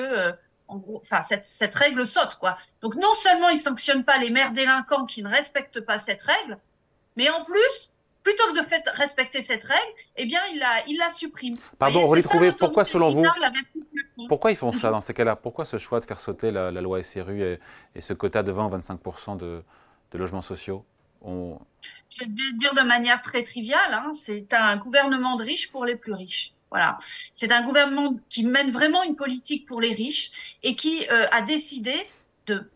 en 0.67 0.77
gros, 0.77 1.01
enfin 1.03 1.24
cette, 1.24 1.47
cette 1.47 1.74
règle 1.74 2.05
saute 2.05 2.36
quoi. 2.36 2.59
Donc 2.81 2.93
non 2.93 3.15
seulement 3.15 3.50
ils 3.50 3.57
sanctionnent 3.57 4.03
pas 4.03 4.19
les 4.19 4.29
maires 4.29 4.51
délinquants 4.51 5.07
qui 5.07 5.24
ne 5.24 5.29
respectent 5.29 5.79
pas 5.79 5.97
cette 5.97 6.21
règle, 6.21 6.59
mais 7.15 7.27
en 7.31 7.43
plus 7.43 7.91
plutôt 8.27 8.53
que 8.53 8.59
de 8.62 8.67
fait 8.67 8.83
respecter 8.93 9.39
cette 9.41 9.63
règle, 9.63 9.93
eh 10.17 10.25
bien, 10.25 10.41
il 10.51 10.59
la, 10.59 10.86
il 10.88 10.97
la 10.97 11.09
supprime. 11.09 11.55
Pardon, 11.79 12.03
on 12.03 12.13
va 12.13 12.21
trouver 12.21 12.51
pourquoi, 12.51 12.83
selon 12.83 13.12
vous, 13.12 13.25
pourquoi 14.29 14.51
ils 14.51 14.57
font 14.57 14.72
ça 14.72 14.91
dans 14.91 15.01
ces 15.01 15.13
cas-là? 15.13 15.36
Pourquoi 15.36 15.65
ce 15.65 15.77
choix 15.77 16.00
de 16.00 16.05
faire 16.05 16.19
sauter 16.19 16.51
la, 16.51 16.72
loi 16.72 17.01
SRU 17.03 17.41
et, 17.41 17.60
et, 17.96 18.01
ce 18.01 18.13
quota 18.13 18.43
de 18.43 18.51
20-25% 18.51 19.38
de, 19.38 19.63
de, 20.12 20.17
logements 20.17 20.41
sociaux? 20.41 20.86
On... 21.22 21.57
Je 22.10 22.25
vais 22.25 22.29
dire 22.29 22.74
de 22.75 22.81
manière 22.81 23.22
très 23.22 23.43
triviale, 23.43 23.93
hein, 23.93 24.12
c'est 24.15 24.53
un 24.53 24.77
gouvernement 24.77 25.36
de 25.36 25.43
riches 25.43 25.72
pour 25.72 25.86
les 25.86 25.96
plus 25.96 26.13
riches. 26.13 26.53
Voilà. 26.69 27.00
C'est 27.34 27.51
un 27.51 27.63
gouvernement 27.63 28.15
qui 28.29 28.43
mène 28.43 28.72
vraiment 28.72 29.03
une 29.03 29.15
politique 29.15 29.65
pour 29.65 29.79
les 29.79 29.93
riches 29.93 30.31
et 30.63 30.75
qui 30.75 31.07
euh, 31.10 31.25
a 31.31 31.41
décidé 31.41 32.07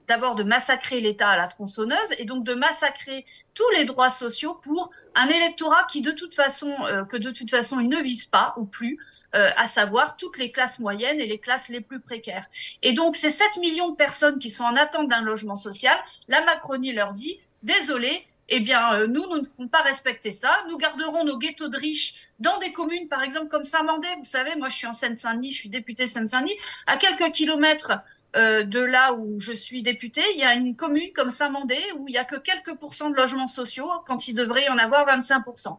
d'abord 0.07 0.35
de, 0.35 0.43
massacrer 0.43 0.99
l'État 0.99 1.29
à 1.29 1.37
la 1.37 1.47
tronçonneuse 1.47 1.97
et 2.17 2.25
donc 2.25 2.43
de 2.43 2.53
massacrer 2.53 3.25
tous 3.53 3.69
les 3.77 3.85
droits 3.85 4.09
sociaux 4.09 4.53
pour 4.53 4.91
un 5.15 5.27
électorat 5.27 5.85
qui 5.85 6.01
de 6.01 6.11
toute 6.11 6.35
façon 6.35 6.73
euh, 6.83 7.05
que 7.05 7.15
de 7.15 7.31
toute 7.31 7.49
façon 7.49 7.79
il 7.79 7.87
ne 7.87 8.01
vise 8.01 8.25
pas 8.25 8.53
ou 8.57 8.65
plus 8.65 8.97
à 9.33 9.67
savoir 9.67 10.17
toutes 10.17 10.37
les 10.37 10.51
classes 10.51 10.79
moyennes 10.79 11.19
et 11.19 11.25
les 11.25 11.39
classes 11.39 11.69
les 11.69 11.79
plus 11.79 12.01
précaires. 12.01 12.45
Et 12.81 12.93
donc, 12.93 13.15
ces 13.15 13.29
7 13.29 13.47
millions 13.57 13.91
de 13.91 13.95
personnes 13.95 14.39
qui 14.39 14.49
sont 14.49 14.65
en 14.65 14.75
attente 14.75 15.07
d'un 15.07 15.21
logement 15.21 15.55
social, 15.55 15.97
la 16.27 16.43
Macronie 16.43 16.91
leur 16.91 17.13
dit, 17.13 17.39
désolé, 17.63 18.25
eh 18.53 18.59
bien, 18.59 18.93
euh, 18.93 19.07
nous, 19.07 19.27
nous 19.29 19.39
ne 19.39 19.45
ferons 19.45 19.69
pas 19.69 19.81
respecter 19.81 20.31
ça. 20.31 20.51
Nous 20.69 20.77
garderons 20.77 21.23
nos 21.23 21.37
ghettos 21.37 21.69
de 21.69 21.77
riches 21.77 22.15
dans 22.39 22.59
des 22.59 22.73
communes, 22.73 23.07
par 23.07 23.23
exemple, 23.23 23.47
comme 23.47 23.63
Saint-Mandé. 23.63 24.07
Vous 24.19 24.25
savez, 24.25 24.55
moi, 24.55 24.67
je 24.67 24.75
suis 24.75 24.87
en 24.87 24.93
Seine-Saint-Denis, 24.93 25.53
je 25.53 25.57
suis 25.57 25.69
députée 25.69 26.05
Seine-Saint-Denis. 26.05 26.55
À 26.85 26.97
quelques 26.97 27.31
kilomètres 27.31 27.93
euh, 28.35 28.63
de 28.63 28.79
là 28.79 29.13
où 29.13 29.39
je 29.39 29.53
suis 29.53 29.83
députée, 29.83 30.25
il 30.33 30.39
y 30.39 30.43
a 30.43 30.53
une 30.53 30.75
commune 30.75 31.13
comme 31.13 31.31
Saint-Mandé 31.31 31.79
où 31.97 32.09
il 32.09 32.13
y 32.13 32.17
a 32.17 32.25
que 32.25 32.35
quelques 32.35 32.75
pourcents 32.75 33.09
de 33.09 33.15
logements 33.15 33.47
sociaux 33.47 33.89
quand 34.05 34.27
il 34.27 34.35
devrait 34.35 34.65
y 34.65 34.69
en 34.69 34.77
avoir 34.77 35.07
25%. 35.07 35.77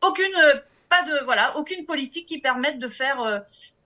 Aucune, 0.00 0.24
euh, 0.36 0.54
pas 0.88 1.02
de, 1.02 1.24
voilà, 1.24 1.56
aucune 1.56 1.84
politique 1.84 2.26
qui 2.26 2.38
permette 2.38 2.78
de 2.78 2.88
faire, 2.88 3.44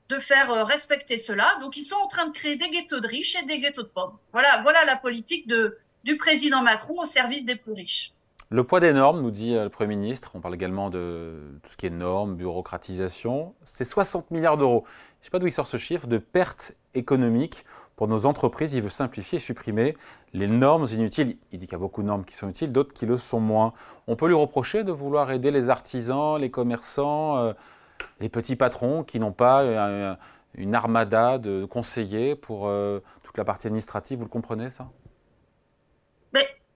de 0.09 0.19
faire 0.19 0.66
respecter 0.66 1.19
cela. 1.19 1.57
Donc, 1.61 1.76
ils 1.76 1.85
sont 1.85 1.97
en 1.97 2.09
train 2.09 2.26
de 2.26 2.33
créer 2.33 2.57
des 2.57 2.69
ghettos 2.69 3.00
de 3.00 3.07
riches 3.07 3.37
et 3.37 3.47
des 3.47 3.59
ghettos 3.59 3.83
de 3.83 3.88
pauvres. 3.88 4.19
Voilà, 4.33 4.61
voilà 4.62 4.85
la 4.85 4.97
politique 4.97 5.47
de, 5.47 5.78
du 6.04 6.16
président 6.16 6.62
Macron 6.62 7.00
au 7.00 7.07
service 7.07 7.45
des 7.45 7.57
plus 7.57 7.73
riches. 7.73 8.12
Le 8.52 8.64
poids 8.64 8.80
des 8.80 8.92
normes, 8.92 9.23
nous 9.23 9.30
dit 9.30 9.54
euh, 9.54 9.64
le 9.64 9.69
Premier 9.69 9.95
ministre, 9.95 10.33
on 10.35 10.40
parle 10.40 10.57
également 10.57 10.90
de 10.90 11.61
tout 11.62 11.71
ce 11.71 11.76
qui 11.76 11.87
est 11.87 11.90
normes, 11.90 12.35
bureaucratisation, 12.35 13.54
c'est 13.64 13.85
60 13.85 14.33
milliards 14.33 14.57
d'euros. 14.57 14.85
Je 14.87 15.21
ne 15.21 15.25
sais 15.26 15.30
pas 15.30 15.38
d'où 15.38 15.47
il 15.47 15.52
sort 15.52 15.69
ce 15.69 15.76
chiffre 15.76 16.09
de 16.09 16.19
pertes 16.19 16.75
économiques 16.95 17.64
pour 18.00 18.09
nos 18.09 18.25
entreprises. 18.25 18.73
Il 18.73 18.80
veut 18.80 18.88
simplifier 18.88 19.37
et 19.37 19.40
supprimer 19.42 19.95
les 20.33 20.47
normes 20.47 20.87
inutiles. 20.90 21.37
Il 21.52 21.59
dit 21.59 21.66
qu'il 21.66 21.75
y 21.75 21.76
a 21.76 21.78
beaucoup 21.78 22.00
de 22.00 22.07
normes 22.07 22.25
qui 22.25 22.35
sont 22.35 22.49
utiles, 22.49 22.73
d'autres 22.73 22.95
qui 22.95 23.04
le 23.04 23.19
sont 23.19 23.40
moins. 23.40 23.75
On 24.07 24.16
peut 24.16 24.26
lui 24.26 24.35
reprocher 24.35 24.85
de 24.85 24.90
vouloir 24.90 25.30
aider 25.33 25.50
les 25.50 25.69
artisans, 25.69 26.40
les 26.40 26.50
commerçants, 26.50 27.37
euh, 27.37 27.52
les 28.21 28.30
petits 28.30 28.57
patrons 28.57 29.04
qui 29.04 29.21
n'ont 29.21 29.33
pas 29.33 29.61
euh, 29.61 30.14
une 30.54 30.75
armada 30.75 31.37
de 31.37 31.66
conseillers 31.66 32.37
pour 32.37 32.73
toute 33.23 33.37
la 33.37 33.45
partie 33.45 33.66
administrative. 33.66 34.16
Vous 34.16 34.25
le 34.25 34.30
comprenez 34.30 34.71
ça? 34.71 34.88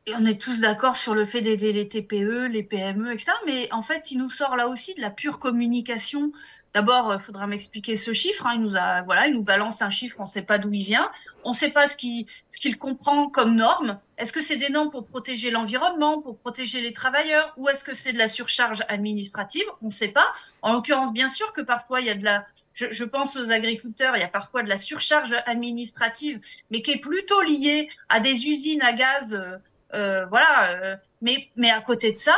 Et 0.06 0.14
on 0.14 0.26
est 0.26 0.38
tous 0.38 0.60
d'accord 0.60 0.98
sur 0.98 1.14
le 1.14 1.24
fait 1.24 1.40
d'aider 1.40 1.72
les 1.72 1.88
TPE, 1.88 2.48
les 2.48 2.62
PME, 2.62 3.14
etc. 3.14 3.32
Mais 3.46 3.72
en 3.72 3.82
fait, 3.82 4.10
il 4.10 4.18
nous 4.18 4.28
sort 4.28 4.54
là 4.54 4.68
aussi 4.68 4.94
de 4.94 5.00
la 5.00 5.08
pure 5.08 5.38
communication. 5.38 6.30
D'abord, 6.74 7.14
il 7.14 7.20
faudra 7.20 7.46
m'expliquer 7.46 7.96
ce 7.96 8.12
chiffre. 8.12 8.46
Hein. 8.46 8.54
Il 8.56 8.62
nous 8.62 8.76
a, 8.76 9.02
voilà, 9.02 9.26
il 9.28 9.34
nous 9.34 9.42
balance 9.42 9.80
un 9.80 9.90
chiffre, 9.90 10.16
on 10.18 10.24
ne 10.24 10.28
sait 10.28 10.42
pas 10.42 10.58
d'où 10.58 10.72
il 10.72 10.84
vient, 10.84 11.10
on 11.44 11.50
ne 11.50 11.54
sait 11.54 11.70
pas 11.70 11.86
ce 11.86 11.96
qu'il 11.96 12.78
comprend 12.78 13.28
comme 13.28 13.54
norme. 13.54 14.00
Est-ce 14.18 14.32
que 14.32 14.40
c'est 14.40 14.56
des 14.56 14.70
normes 14.70 14.90
pour 14.90 15.06
protéger 15.06 15.50
l'environnement, 15.50 16.20
pour 16.20 16.36
protéger 16.38 16.80
les 16.80 16.92
travailleurs, 16.92 17.52
ou 17.56 17.68
est-ce 17.68 17.84
que 17.84 17.94
c'est 17.94 18.12
de 18.12 18.18
la 18.18 18.28
surcharge 18.28 18.82
administrative? 18.88 19.64
On 19.82 19.86
ne 19.86 19.92
sait 19.92 20.08
pas. 20.08 20.26
En 20.62 20.72
l'occurrence, 20.72 21.12
bien 21.12 21.28
sûr 21.28 21.52
que 21.52 21.60
parfois 21.60 22.00
il 22.00 22.08
y 22.08 22.10
a 22.10 22.14
de 22.14 22.24
la, 22.24 22.44
je, 22.72 22.86
je, 22.90 23.04
pense 23.04 23.36
aux 23.36 23.52
agriculteurs, 23.52 24.16
il 24.16 24.20
y 24.20 24.24
a 24.24 24.28
parfois 24.28 24.62
de 24.62 24.68
la 24.68 24.76
surcharge 24.76 25.34
administrative, 25.46 26.40
mais 26.70 26.82
qui 26.82 26.90
est 26.90 27.00
plutôt 27.00 27.40
liée 27.42 27.88
à 28.08 28.18
des 28.20 28.46
usines 28.48 28.82
à 28.82 28.92
gaz. 28.92 29.32
Euh, 29.32 29.58
euh, 29.94 30.26
voilà. 30.26 30.72
Euh, 30.72 30.96
mais, 31.22 31.48
mais 31.56 31.70
à 31.70 31.80
côté 31.80 32.12
de 32.12 32.18
ça, 32.18 32.36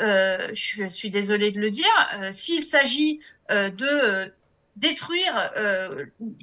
euh, 0.00 0.48
je 0.52 0.88
suis 0.88 1.10
désolée 1.10 1.50
de 1.50 1.58
le 1.58 1.70
dire, 1.70 1.86
s'il 2.32 2.62
s'agit 2.62 3.20
de 3.50 4.32
détruire 4.76 5.50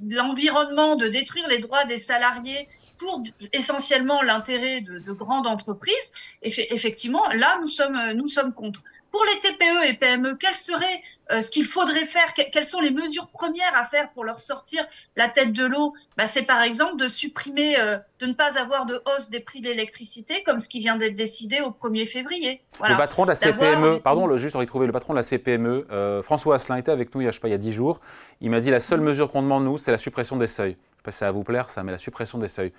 l'environnement, 0.04 0.96
de 0.96 1.08
détruire 1.08 1.48
les 1.48 1.60
droits 1.60 1.86
des 1.86 1.98
salariés 1.98 2.68
pour 2.98 3.24
essentiellement 3.54 4.22
l'intérêt 4.22 4.82
de, 4.82 5.00
de, 5.00 5.12
grandes 5.12 5.48
entreprises, 5.48 6.12
effectivement, 6.42 7.28
là, 7.30 7.60
nous 7.62 7.70
sommes, 7.70 8.12
nous 8.14 8.28
sommes 8.28 8.54
contre. 8.54 8.84
Pour 9.16 9.24
les 9.24 9.40
TPE 9.40 9.90
et 9.90 9.94
PME, 9.94 10.36
quel 10.36 10.54
serait 10.54 11.02
euh, 11.32 11.42
ce 11.42 11.50
qu'il 11.50 11.66
faudrait 11.66 12.04
faire, 12.04 12.34
quelles 12.34 12.66
sont 12.66 12.82
les 12.82 12.92
mesures 12.92 13.28
premières 13.28 13.74
à 13.74 13.86
faire 13.86 14.10
pour 14.12 14.26
leur 14.26 14.42
sortir 14.42 14.86
la 15.16 15.30
tête 15.30 15.54
de 15.54 15.66
l'eau? 15.66 15.94
Bah, 16.18 16.28
C'est 16.28 16.42
par 16.42 16.62
exemple 16.62 16.98
de 16.98 17.08
supprimer, 17.08 17.80
euh, 17.80 17.98
de 18.20 18.26
ne 18.26 18.34
pas 18.34 18.60
avoir 18.60 18.86
de 18.86 19.02
hausse 19.06 19.30
des 19.30 19.40
prix 19.40 19.62
de 19.62 19.70
l'électricité, 19.70 20.44
comme 20.46 20.60
ce 20.60 20.68
qui 20.68 20.82
vient 20.82 20.98
d'être 20.98 21.16
décidé 21.16 21.62
au 21.62 21.70
1er 21.70 22.08
février. 22.08 22.62
Le 22.82 22.98
patron 22.98 23.24
de 23.24 23.30
la 23.30 23.36
CPME, 23.36 24.02
pardon, 24.02 24.28
le, 24.28 24.36
juste 24.36 24.58
retrouver 24.58 24.86
le 24.86 24.92
patron 24.92 25.14
de 25.14 25.20
la 25.20 25.24
CPME, 25.24 25.88
euh, 25.92 26.22
François 26.22 26.56
Asselin 26.56 26.76
était 26.76 26.92
avec 26.92 27.16
nous 27.16 27.22
il 27.22 27.24
y 27.24 27.28
a, 27.30 27.32
je 27.32 27.36
sais 27.36 27.42
pas, 27.42 27.48
il 27.48 27.52
y 27.52 27.56
a 27.56 27.58
10 27.58 27.72
jours. 27.72 28.02
Il 28.42 28.50
m'a 28.50 28.60
dit 28.60 28.70
la 28.70 28.82
seule 28.82 29.00
mesure 29.00 29.32
qu'on 29.32 29.44
demande, 29.44 29.64
nous, 29.64 29.78
c'est 29.78 29.92
la 29.92 29.98
suppression 29.98 30.36
des 30.36 30.48
seuils. 30.48 30.74
Je 30.74 30.98
sais 30.98 31.04
pas 31.06 31.12
si 31.12 31.20
ça 31.20 31.28
va 31.28 31.32
vous 31.32 31.46
plaire, 31.46 31.70
ça, 31.70 31.84
mais 31.84 31.94
la 31.94 31.98
suppression 31.98 32.38
des 32.38 32.50
seuils. 32.50 32.74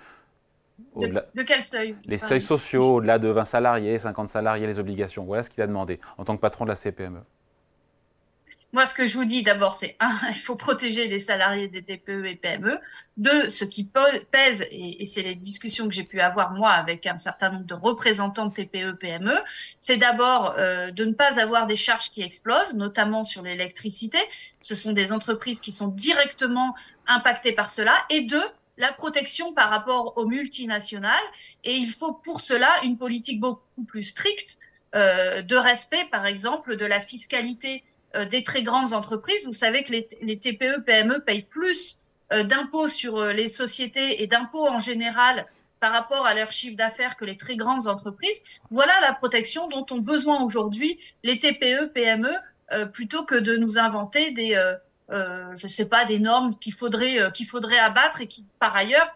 De, 0.95 1.07
de, 1.07 1.43
quel 1.43 1.61
seuil 1.61 1.95
Les 2.05 2.17
seuils 2.17 2.41
sociaux, 2.41 2.95
au-delà 2.95 3.19
de 3.19 3.29
20 3.29 3.45
salariés, 3.45 3.97
50 3.97 4.27
salariés, 4.29 4.67
les 4.67 4.79
obligations. 4.79 5.25
Voilà 5.25 5.43
ce 5.43 5.49
qu'il 5.49 5.63
a 5.63 5.67
demandé 5.67 5.99
en 6.17 6.23
tant 6.23 6.35
que 6.35 6.41
patron 6.41 6.65
de 6.65 6.69
la 6.69 6.75
CPME. 6.75 7.21
Moi, 8.73 8.85
ce 8.85 8.93
que 8.93 9.07
je 9.07 9.17
vous 9.17 9.25
dis 9.25 9.43
d'abord, 9.43 9.75
c'est 9.75 9.95
un, 9.99 10.19
il 10.29 10.35
faut 10.35 10.55
protéger 10.55 11.07
les 11.07 11.19
salariés 11.19 11.67
des 11.67 11.81
TPE 11.81 12.25
et 12.25 12.35
PME. 12.35 12.79
Deux, 13.15 13.49
ce 13.49 13.63
qui 13.63 13.85
pèse, 13.85 14.65
et, 14.69 15.05
c'est 15.05 15.23
les 15.23 15.35
discussions 15.35 15.87
que 15.87 15.93
j'ai 15.93 16.03
pu 16.03 16.19
avoir 16.19 16.51
moi 16.51 16.71
avec 16.71 17.07
un 17.07 17.17
certain 17.17 17.49
nombre 17.49 17.65
de 17.65 17.73
représentants 17.73 18.47
de 18.47 18.53
TPE, 18.53 18.97
PME, 18.99 19.35
c'est 19.79 19.97
d'abord 19.97 20.55
euh, 20.57 20.91
de 20.91 21.05
ne 21.05 21.13
pas 21.13 21.39
avoir 21.39 21.65
des 21.65 21.77
charges 21.77 22.11
qui 22.11 22.21
explosent, 22.21 22.73
notamment 22.73 23.23
sur 23.23 23.41
l'électricité. 23.41 24.19
Ce 24.61 24.75
sont 24.75 24.91
des 24.91 25.11
entreprises 25.11 25.61
qui 25.61 25.71
sont 25.71 25.87
directement 25.87 26.75
impactées 27.07 27.53
par 27.53 27.71
cela. 27.71 27.95
Et 28.09 28.21
deux, 28.21 28.45
la 28.77 28.91
protection 28.91 29.53
par 29.53 29.69
rapport 29.69 30.17
aux 30.17 30.25
multinationales. 30.25 31.15
Et 31.63 31.75
il 31.75 31.91
faut 31.91 32.13
pour 32.13 32.41
cela 32.41 32.69
une 32.83 32.97
politique 32.97 33.39
beaucoup 33.39 33.83
plus 33.87 34.03
stricte 34.03 34.57
euh, 34.95 35.41
de 35.41 35.55
respect, 35.55 36.05
par 36.11 36.25
exemple, 36.25 36.75
de 36.75 36.85
la 36.85 37.01
fiscalité 37.01 37.83
euh, 38.15 38.25
des 38.25 38.41
très 38.41 38.63
grandes 38.63 38.93
entreprises. 38.93 39.45
Vous 39.45 39.53
savez 39.53 39.83
que 39.83 39.91
les, 39.91 40.39
TPE, 40.39 40.83
PME 40.85 41.19
payent 41.25 41.43
plus 41.43 41.97
euh, 42.31 42.43
d'impôts 42.43 42.87
sur 42.87 43.17
euh, 43.17 43.33
les 43.33 43.49
sociétés 43.49 44.23
et 44.23 44.27
d'impôts 44.27 44.65
en 44.65 44.79
général 44.79 45.45
par 45.81 45.91
rapport 45.91 46.25
à 46.25 46.33
leur 46.33 46.51
chiffre 46.53 46.77
d'affaires 46.77 47.17
que 47.17 47.25
les 47.25 47.35
très 47.35 47.57
grandes 47.57 47.85
entreprises. 47.85 48.41
Voilà 48.69 48.93
la 49.01 49.13
protection 49.13 49.67
dont 49.67 49.85
ont 49.91 49.99
besoin 49.99 50.41
aujourd'hui 50.41 50.99
les 51.23 51.37
TPE, 51.37 51.91
PME, 51.93 52.33
plutôt 52.91 53.23
que 53.23 53.35
de 53.35 53.55
nous 53.55 53.77
inventer 53.77 54.31
des, 54.31 54.55
euh, 55.11 55.55
je 55.55 55.67
sais 55.67 55.85
pas, 55.85 56.05
des 56.05 56.19
normes 56.19 56.55
qu'il 56.57 56.73
faudrait, 56.73 57.31
qu'il 57.33 57.47
faudrait 57.47 57.79
abattre 57.79 58.21
et 58.21 58.27
qui, 58.27 58.45
par 58.59 58.75
ailleurs, 58.75 59.15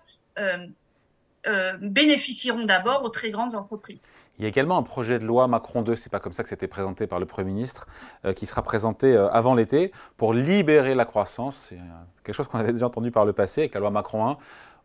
euh, 1.47 1.73
bénéficieront 1.81 2.65
d'abord 2.65 3.03
aux 3.03 3.09
très 3.09 3.31
grandes 3.31 3.55
entreprises. 3.55 4.11
Il 4.37 4.43
y 4.43 4.45
a 4.45 4.47
également 4.47 4.77
un 4.77 4.83
projet 4.83 5.17
de 5.17 5.25
loi 5.25 5.47
Macron 5.47 5.81
2, 5.81 5.95
c'est 5.95 6.11
pas 6.11 6.19
comme 6.19 6.33
ça 6.33 6.43
que 6.43 6.49
c'était 6.49 6.67
présenté 6.67 7.07
par 7.07 7.19
le 7.19 7.25
Premier 7.25 7.51
ministre, 7.51 7.87
euh, 8.25 8.33
qui 8.33 8.45
sera 8.45 8.61
présenté 8.61 9.15
euh, 9.15 9.27
avant 9.31 9.55
l'été 9.55 9.91
pour 10.17 10.35
libérer 10.35 10.93
la 10.93 11.05
croissance. 11.05 11.69
C'est 11.69 11.79
quelque 12.23 12.35
chose 12.35 12.47
qu'on 12.47 12.59
avait 12.59 12.73
déjà 12.73 12.85
entendu 12.85 13.09
par 13.09 13.25
le 13.25 13.33
passé 13.33 13.61
avec 13.61 13.73
la 13.73 13.79
loi 13.79 13.89
Macron 13.89 14.27
1. 14.27 14.37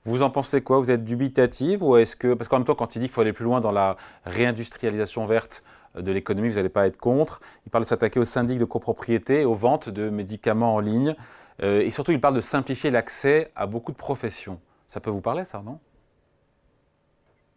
Vous 0.07 0.23
en 0.23 0.31
pensez 0.31 0.63
quoi? 0.63 0.79
Vous 0.79 0.91
êtes 0.91 1.05
dubitative 1.05 1.83
ou 1.83 1.99
est-ce 1.99 2.17
que 2.17 2.33
parce 2.33 2.49
qu'en 2.49 2.57
même 2.57 2.67
temps, 2.67 2.75
quand 2.75 2.97
il 2.97 3.01
dit 3.01 3.07
qu'il 3.07 3.13
faut 3.13 3.21
aller 3.21 3.35
plus 3.35 3.45
loin 3.45 3.61
dans 3.61 3.73
la 3.73 3.99
réindustrialisation 4.25 5.27
verte 5.27 5.63
de 5.97 6.12
l'économie, 6.12 6.49
vous 6.49 6.57
n'allez 6.57 6.69
pas 6.69 6.87
être 6.87 6.97
contre. 6.97 7.41
Il 7.67 7.71
parle 7.71 7.85
de 7.85 7.88
s'attaquer 7.88 8.21
aux 8.21 8.25
syndics 8.25 8.59
de 8.59 8.65
copropriété, 8.65 9.45
aux 9.45 9.55
ventes 9.55 9.88
de 9.88 10.11
médicaments 10.11 10.75
en 10.75 10.81
ligne, 10.81 11.15
et 11.62 11.91
surtout 11.91 12.12
il 12.12 12.21
parle 12.21 12.35
de 12.35 12.43
simplifier 12.43 12.91
l'accès 12.91 13.50
à 13.57 13.67
beaucoup 13.67 13.93
de 13.93 13.97
professions. 13.97 14.61
Ça 14.88 15.00
peut 15.00 15.11
vous 15.11 15.21
parler, 15.21 15.45
ça, 15.45 15.62
non? 15.65 15.81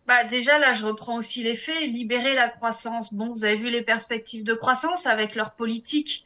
Bah, 0.09 0.23
déjà, 0.23 0.57
là, 0.57 0.73
je 0.73 0.83
reprends 0.83 1.17
aussi 1.17 1.43
les 1.43 1.55
faits. 1.55 1.81
Libérer 1.81 2.33
la 2.33 2.49
croissance. 2.49 3.13
Bon, 3.13 3.31
vous 3.31 3.43
avez 3.43 3.57
vu 3.57 3.69
les 3.69 3.83
perspectives 3.83 4.43
de 4.43 4.55
croissance 4.55 5.05
avec 5.05 5.35
leur 5.35 5.51
politique, 5.51 6.25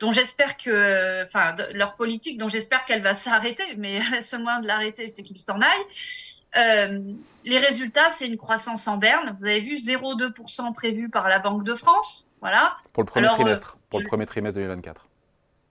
dont 0.00 0.12
j'espère 0.12 0.56
que, 0.56 1.26
enfin, 1.26 1.54
leur 1.74 1.94
politique 1.96 2.38
dont 2.38 2.48
j'espère 2.48 2.86
qu'elle 2.86 3.02
va 3.02 3.12
s'arrêter, 3.12 3.64
mais 3.76 4.00
le 4.12 4.22
seul 4.22 4.42
moyen 4.42 4.60
de 4.60 4.66
l'arrêter, 4.66 5.10
c'est 5.10 5.22
qu'ils 5.22 5.38
s'en 5.38 5.60
aillent. 5.60 5.86
Euh, 6.56 7.00
les 7.44 7.58
résultats, 7.58 8.10
c'est 8.10 8.26
une 8.26 8.36
croissance 8.36 8.88
en 8.88 8.96
berne. 8.96 9.36
Vous 9.38 9.46
avez 9.46 9.60
vu 9.60 9.76
0,2% 9.76 10.74
prévu 10.74 11.08
par 11.08 11.28
la 11.28 11.38
Banque 11.38 11.64
de 11.64 11.74
France. 11.74 12.26
Voilà. 12.40 12.76
Pour 12.92 13.02
le 13.02 13.08
premier 13.08 13.28
trimestre. 13.28 13.76
Euh, 13.76 13.80
pour 13.90 14.00
le 14.00 14.06
premier 14.06 14.26
trimestre 14.26 14.58
2024. 14.58 15.08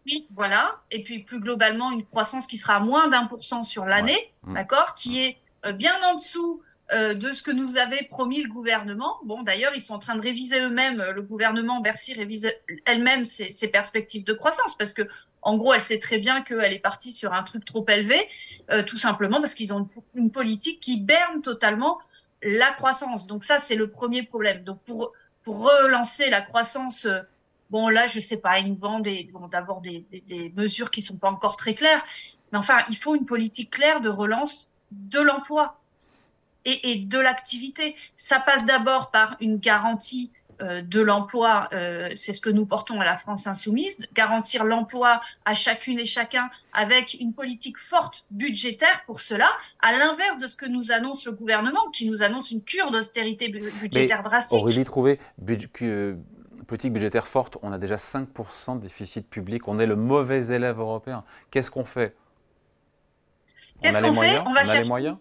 Oui, 0.06 0.28
voilà. 0.34 0.78
Et 0.92 1.04
puis 1.04 1.20
plus 1.20 1.40
globalement, 1.40 1.92
une 1.92 2.06
croissance 2.06 2.48
qui 2.48 2.58
sera 2.58 2.80
moins 2.80 3.10
d'un 3.10 3.26
pour 3.26 3.44
cent 3.44 3.64
sur 3.64 3.86
l'année, 3.86 4.32
mmh. 4.44 4.54
d'accord, 4.54 4.96
qui 4.96 5.20
est 5.20 5.38
euh, 5.66 5.74
bien 5.74 5.94
en 6.04 6.16
dessous 6.16 6.62
euh, 6.94 7.14
de 7.14 7.34
ce 7.34 7.44
que 7.44 7.52
nous 7.52 7.78
avait 7.78 8.04
promis 8.04 8.42
le 8.42 8.48
gouvernement. 8.50 9.18
Bon, 9.26 9.44
d'ailleurs, 9.44 9.74
ils 9.76 9.82
sont 9.82 9.96
en 9.96 10.00
train 10.00 10.16
de 10.16 10.22
réviser 10.22 10.62
eux-mêmes, 10.62 11.02
le 11.02 11.22
gouvernement 11.22 11.82
Bercy 11.82 12.14
révise 12.14 12.50
elle-même 12.86 13.26
ses, 13.26 13.68
perspectives 13.68 14.24
de 14.24 14.32
croissance 14.32 14.74
parce 14.78 14.94
que, 14.94 15.02
en 15.42 15.58
gros, 15.58 15.74
elle 15.74 15.82
sait 15.82 16.00
très 16.00 16.18
bien 16.18 16.44
qu'elle 16.44 16.72
est 16.72 16.80
partie 16.80 17.12
sur 17.12 17.34
un 17.34 17.44
truc 17.44 17.66
trop 17.66 17.86
élevé, 17.90 18.30
euh, 18.72 18.84
tout 18.84 18.96
simplement 18.96 19.42
parce 19.42 19.54
qu'ils 19.54 19.74
ont 19.74 19.90
une, 20.16 20.32
politique 20.32 20.80
qui 20.80 20.98
berne 20.98 21.42
totalement 21.42 22.00
la 22.42 22.72
croissance. 22.72 23.28
Donc 23.28 23.44
ça, 23.44 23.60
c'est 23.60 23.76
le 23.76 23.90
premier 23.90 24.24
problème. 24.24 24.64
Donc 24.64 24.80
pour, 24.84 25.12
pour 25.44 25.70
relancer 25.70 26.30
la 26.30 26.40
croissance, 26.40 27.06
euh, 27.06 27.20
bon 27.70 27.90
là, 27.90 28.08
je 28.08 28.22
sais 28.22 28.38
pas, 28.38 28.60
ils 28.60 28.70
nous 28.70 28.76
vendent 28.76 29.10
d'abord 29.52 29.82
des, 29.82 30.06
des, 30.10 30.22
des 30.22 30.54
mesures 30.56 30.90
qui 30.90 31.02
sont 31.02 31.18
pas 31.18 31.30
encore 31.30 31.58
très 31.58 31.76
claires, 31.76 32.06
mais 32.54 32.58
enfin, 32.58 32.78
il 32.90 32.96
faut 32.96 33.14
une 33.14 33.26
politique 33.26 33.72
claire 33.72 34.00
de 34.00 34.08
relance 34.08 34.70
de 34.92 35.20
l'emploi 35.20 35.77
et, 36.68 36.96
de 36.96 37.20
l'activité. 37.20 37.96
Ça 38.18 38.40
passe 38.40 38.66
d'abord 38.66 39.12
par 39.12 39.38
une 39.40 39.58
garantie 39.58 40.32
euh, 40.62 40.82
de 40.82 41.00
l'emploi, 41.00 41.70
euh, 41.74 42.10
c'est 42.16 42.34
ce 42.34 42.42
que 42.42 42.50
nous 42.50 42.66
portons 42.66 43.00
à 43.00 43.06
la 43.06 43.16
France 43.16 43.46
insoumise, 43.46 44.00
garantir 44.14 44.64
l'emploi 44.64 45.22
à 45.46 45.54
chacune 45.54 46.00
et 46.00 46.08
chacun 46.08 46.50
avec 46.74 47.16
une 47.20 47.34
politique 47.34 47.78
forte 47.78 48.26
budgétaire 48.32 49.04
pour 49.06 49.22
cela, 49.22 49.50
à 49.82 49.92
l'inverse 49.92 50.40
de 50.40 50.48
ce 50.48 50.56
que 50.56 50.66
nous 50.66 50.92
annonce 50.92 51.26
le 51.26 51.34
gouvernement, 51.34 51.92
qui 51.94 52.10
nous 52.10 52.24
annonce 52.24 52.50
une 52.50 52.64
cure 52.64 52.90
d'austérité 52.90 53.50
budgétaire 53.50 54.24
Mais 54.24 54.30
drastique. 54.30 54.58
Aurélie 54.58 54.84
Trouvé, 54.84 55.20
politique 56.66 56.92
budgétaire 56.92 57.28
forte, 57.28 57.58
on 57.62 57.72
a 57.72 57.78
déjà 57.78 57.96
5% 57.96 58.78
de 58.78 58.82
déficit 58.82 59.30
public, 59.30 59.68
on 59.68 59.78
est 59.78 59.86
le 59.86 59.96
mauvais 59.96 60.48
élève 60.48 60.80
européen. 60.80 61.24
Qu'est-ce 61.52 61.70
qu'on 61.70 61.86
fait? 61.86 62.16
Qu'est-ce 63.84 64.02
qu'on 64.02 64.14
fait? 64.16 64.40
On 64.40 64.54
va 64.54 64.64
on 64.66 64.70
a 64.70 64.80
les 64.80 64.84
moyens? 64.86 65.18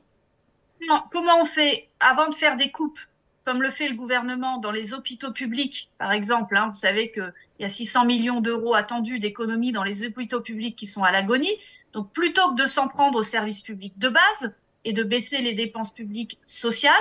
Comment 1.10 1.40
on 1.40 1.44
fait 1.44 1.88
avant 2.00 2.28
de 2.28 2.34
faire 2.34 2.56
des 2.56 2.70
coupes 2.70 3.00
comme 3.46 3.62
le 3.62 3.70
fait 3.70 3.88
le 3.88 3.94
gouvernement 3.94 4.58
dans 4.58 4.72
les 4.72 4.92
hôpitaux 4.92 5.30
publics, 5.30 5.88
par 5.98 6.10
exemple. 6.10 6.56
Hein, 6.56 6.70
vous 6.74 6.80
savez 6.80 7.12
qu'il 7.12 7.32
y 7.60 7.64
a 7.64 7.68
600 7.68 8.04
millions 8.04 8.40
d'euros 8.40 8.74
attendus 8.74 9.20
d'économies 9.20 9.70
dans 9.70 9.84
les 9.84 10.04
hôpitaux 10.04 10.40
publics 10.40 10.74
qui 10.74 10.86
sont 10.86 11.04
à 11.04 11.12
l'agonie. 11.12 11.52
Donc, 11.92 12.12
plutôt 12.12 12.50
que 12.50 12.60
de 12.60 12.66
s'en 12.66 12.88
prendre 12.88 13.20
aux 13.20 13.22
services 13.22 13.62
publics 13.62 13.96
de 13.98 14.08
base 14.08 14.52
et 14.84 14.92
de 14.92 15.04
baisser 15.04 15.38
les 15.38 15.54
dépenses 15.54 15.94
publiques 15.94 16.40
sociales, 16.44 16.92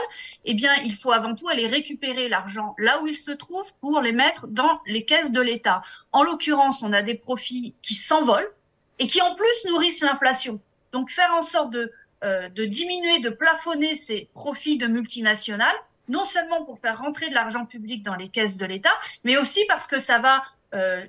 eh 0.46 0.54
bien, 0.54 0.72
il 0.84 0.96
faut 0.96 1.12
avant 1.12 1.34
tout 1.34 1.50
aller 1.50 1.66
récupérer 1.66 2.30
l'argent 2.30 2.76
là 2.78 3.02
où 3.02 3.08
il 3.08 3.18
se 3.18 3.32
trouve 3.32 3.66
pour 3.82 4.00
les 4.02 4.12
mettre 4.12 4.46
dans 4.46 4.82
les 4.86 5.04
caisses 5.04 5.32
de 5.32 5.42
l'État. 5.42 5.82
En 6.12 6.22
l'occurrence, 6.22 6.84
on 6.84 6.94
a 6.94 7.02
des 7.02 7.16
profits 7.16 7.74
qui 7.82 7.96
s'envolent 7.96 8.52
et 9.00 9.08
qui 9.08 9.20
en 9.20 9.34
plus 9.34 9.66
nourrissent 9.66 10.02
l'inflation. 10.02 10.60
Donc, 10.92 11.10
faire 11.10 11.34
en 11.34 11.42
sorte 11.42 11.72
de, 11.72 11.92
euh, 12.24 12.50
de 12.50 12.66
diminuer, 12.66 13.20
de 13.20 13.30
plafonner 13.30 13.96
ces 13.96 14.30
profits 14.34 14.78
de 14.78 14.88
multinationales, 14.88 15.76
non 16.08 16.24
seulement 16.24 16.64
pour 16.64 16.80
faire 16.80 16.98
rentrer 17.00 17.30
de 17.30 17.34
l'argent 17.34 17.66
public 17.66 18.04
dans 18.04 18.16
les 18.16 18.30
caisses 18.30 18.58
de 18.58 18.66
l'État, 18.66 18.94
mais 19.24 19.38
aussi 19.38 19.66
parce 19.68 19.86
que 19.86 20.00
ça 20.00 20.20
va 20.20 20.44
euh, 20.74 21.06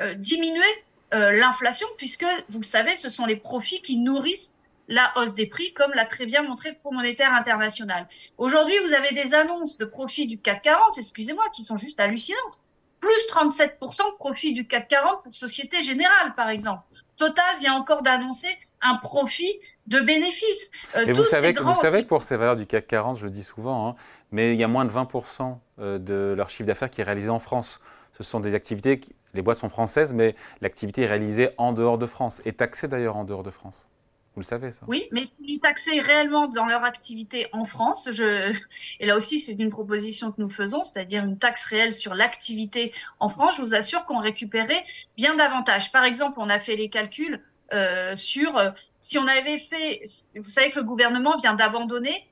euh, 0.00 0.14
diminuer 0.14 0.84
l'inflation, 1.10 1.88
puisque, 1.96 2.26
vous 2.50 2.58
le 2.58 2.66
savez, 2.66 2.94
ce 2.94 3.08
sont 3.08 3.24
les 3.24 3.36
profits 3.36 3.80
qui 3.80 3.96
nourrissent 3.96 4.60
la 4.88 5.10
hausse 5.16 5.34
des 5.34 5.46
prix, 5.46 5.72
comme 5.72 5.92
l'a 5.94 6.04
très 6.04 6.26
bien 6.26 6.42
montré 6.42 6.70
le 6.70 6.76
Fonds 6.82 6.92
monétaire 6.92 7.32
international. 7.32 8.06
Aujourd'hui, 8.36 8.78
vous 8.84 8.92
avez 8.92 9.14
des 9.14 9.32
annonces 9.32 9.78
de 9.78 9.86
profits 9.86 10.26
du 10.26 10.38
CAC 10.38 10.62
40, 10.64 10.98
excusez-moi, 10.98 11.44
qui 11.56 11.64
sont 11.64 11.78
juste 11.78 11.98
hallucinantes. 11.98 12.60
Plus 13.00 13.26
37% 13.30 13.78
de 13.78 14.16
profits 14.16 14.52
du 14.52 14.66
CAC 14.66 14.88
40 14.88 15.22
pour 15.22 15.34
Société 15.34 15.82
Générale, 15.82 16.34
par 16.34 16.50
exemple. 16.50 16.82
Total 17.16 17.58
vient 17.58 17.74
encore 17.74 18.02
d'annoncer 18.02 18.54
un 18.80 18.96
profit 18.96 19.52
de 19.88 20.00
bénéfices. 20.00 20.70
Et 20.94 21.12
vous 21.12 21.24
savez, 21.24 21.52
vous 21.52 21.74
savez 21.74 22.02
que 22.02 22.08
pour 22.08 22.22
ces 22.22 22.36
valeurs 22.36 22.56
du 22.56 22.66
CAC 22.66 22.86
40, 22.86 23.18
je 23.18 23.24
le 23.24 23.30
dis 23.30 23.42
souvent, 23.42 23.88
hein, 23.88 23.96
mais 24.30 24.52
il 24.52 24.60
y 24.60 24.64
a 24.64 24.68
moins 24.68 24.84
de 24.84 24.90
20% 24.90 25.58
euh, 25.80 25.98
de 25.98 26.34
leur 26.36 26.50
chiffre 26.50 26.66
d'affaires 26.66 26.90
qui 26.90 27.00
est 27.00 27.04
réalisé 27.04 27.30
en 27.30 27.38
France. 27.38 27.80
Ce 28.16 28.22
sont 28.22 28.40
des 28.40 28.54
activités, 28.54 29.00
les 29.34 29.42
boîtes 29.42 29.58
sont 29.58 29.68
françaises, 29.68 30.12
mais 30.12 30.34
l'activité 30.60 31.02
est 31.02 31.06
réalisée 31.06 31.50
en 31.56 31.72
dehors 31.72 31.98
de 31.98 32.06
France, 32.06 32.42
et 32.44 32.52
taxée 32.52 32.88
d'ailleurs 32.88 33.16
en 33.16 33.24
dehors 33.24 33.42
de 33.42 33.50
France. 33.50 33.88
Vous 34.34 34.42
le 34.42 34.46
savez, 34.46 34.70
ça 34.70 34.82
Oui, 34.86 35.08
mais 35.10 35.28
ils 35.40 35.58
taxés 35.58 36.00
réellement 36.00 36.46
dans 36.46 36.66
leur 36.66 36.84
activité 36.84 37.46
en 37.52 37.64
France. 37.64 38.08
Je... 38.12 38.52
Et 39.00 39.06
là 39.06 39.16
aussi, 39.16 39.40
c'est 39.40 39.52
une 39.52 39.70
proposition 39.70 40.30
que 40.30 40.40
nous 40.40 40.50
faisons, 40.50 40.84
c'est-à-dire 40.84 41.24
une 41.24 41.38
taxe 41.38 41.64
réelle 41.64 41.92
sur 41.92 42.14
l'activité 42.14 42.92
en 43.18 43.30
France. 43.30 43.56
Je 43.56 43.62
vous 43.62 43.74
assure 43.74 44.04
qu'on 44.04 44.20
récupérait 44.20 44.84
bien 45.16 45.34
davantage. 45.34 45.90
Par 45.90 46.04
exemple, 46.04 46.38
on 46.38 46.48
a 46.48 46.58
fait 46.58 46.76
les 46.76 46.88
calculs 46.88 47.42
euh, 47.72 48.16
sur 48.16 48.56
euh, 48.56 48.70
si 48.96 49.18
on 49.18 49.26
avait 49.26 49.58
fait, 49.58 50.02
vous 50.36 50.48
savez 50.48 50.70
que 50.70 50.78
le 50.78 50.84
gouvernement 50.84 51.36
vient 51.36 51.54
d'abandonner 51.54 52.26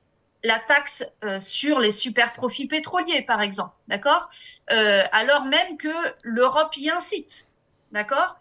la 0.45 0.59
taxe 0.59 1.05
euh, 1.25 1.41
sur 1.41 1.79
les 1.79 1.93
super 1.93 2.33
profits 2.33 2.67
pétroliers, 2.67 3.23
par 3.23 3.43
exemple, 3.43 3.75
d'accord? 3.89 4.31
Alors 4.69 5.45
même 5.45 5.77
que 5.77 5.89
l'Europe 6.23 6.77
y 6.77 6.91
incite, 6.91 7.47
d'accord? 7.93 8.39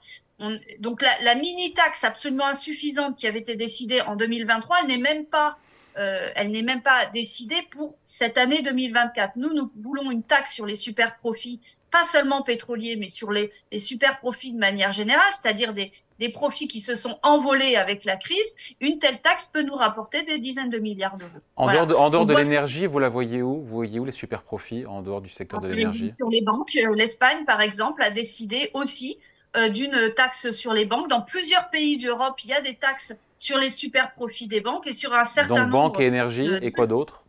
Donc 0.80 1.02
la, 1.02 1.36
mini-taxe 1.36 2.04
absolument 2.04 2.48
insuffisante 2.48 3.18
qui 3.18 3.28
avait 3.28 3.40
été 3.40 3.56
décidée 3.56 4.02
en 4.02 4.16
2023, 4.16 4.78
elle 4.82 4.88
n'est 4.88 4.98
même 4.98 5.26
pas 5.26 5.58
elle 5.98 6.52
n'est 6.52 6.62
même 6.62 6.82
pas 6.82 7.06
décidée 7.06 7.62
pour 7.72 7.96
cette 8.06 8.38
année 8.38 8.62
2024. 8.62 9.38
Nous, 9.38 9.54
nous 9.54 9.72
voulons 9.78 10.12
une 10.12 10.24
taxe 10.24 10.52
sur 10.54 10.66
les 10.66 10.76
super 10.76 11.16
profits, 11.20 11.62
pas 11.98 12.06
seulement 12.16 12.42
pétroliers, 12.52 12.98
mais 13.02 13.10
sur 13.20 13.30
les, 13.32 13.46
les 13.72 13.80
super 13.92 14.20
profits 14.20 14.54
de 14.58 14.62
manière 14.70 14.92
générale, 14.92 15.32
c'est-à-dire 15.38 15.72
des, 15.74 15.94
des 16.20 16.28
profits 16.28 16.68
qui 16.68 16.82
se 16.82 16.96
sont 17.04 17.18
envolés 17.24 17.76
avec 17.78 18.04
la 18.04 18.18
crise, 18.18 18.50
une 18.82 19.00
telle 19.00 19.20
taxe 19.22 19.46
peut 19.54 19.64
nous 19.70 19.76
rapporter 19.86 20.24
des 20.24 20.38
dizaines 20.48 20.70
de 20.70 20.80
milliards 20.88 21.16
d'euros. 21.16 21.42
En 21.56 21.72
dehors 21.72 21.88
de, 21.88 21.96
en 21.96 22.10
dehors 22.10 22.26
de 22.26 22.36
l'énergie, 22.42 22.86
vous 22.86 23.00
la 23.00 23.08
voyez 23.08 23.42
où? 23.42 23.62
Vous 23.62 23.76
voyez 23.82 23.98
où 24.02 24.06
les 24.06 24.12
super 24.24 24.42
profits 24.42 24.86
en 24.86 25.02
dehors 25.02 25.22
du 25.22 25.30
secteur 25.30 25.62
de 25.62 25.70
l'énergie? 25.70 26.12
Sur 26.12 26.30
les 26.30 26.42
banques, 26.42 26.76
euh, 26.76 26.96
l'Espagne 26.96 27.46
par 27.46 27.62
exemple 27.62 28.04
a 28.04 28.12
décidé 28.12 28.72
aussi 28.74 29.18
euh, 29.56 29.70
d'une 29.70 30.14
taxe 30.16 30.52
sur 30.52 30.74
les 30.74 30.86
banques. 30.86 31.10
Dans 31.10 31.22
plusieurs 31.22 31.70
pays 31.70 31.98
d'Europe, 31.98 32.38
il 32.44 32.50
y 32.50 32.54
a 32.54 32.62
des 32.70 32.76
taxes 32.76 33.14
sur 33.38 33.58
les 33.58 33.70
super 33.70 34.14
profits 34.14 34.48
des 34.48 34.62
banques 34.62 34.88
et 34.88 34.94
sur 34.94 35.14
un 35.14 35.26
certain 35.26 35.64
Donc, 35.64 35.70
banque 35.70 36.00
et 36.02 36.06
énergie 36.06 36.52
et 36.62 36.72
quoi 36.72 36.88
d'autre? 36.88 37.25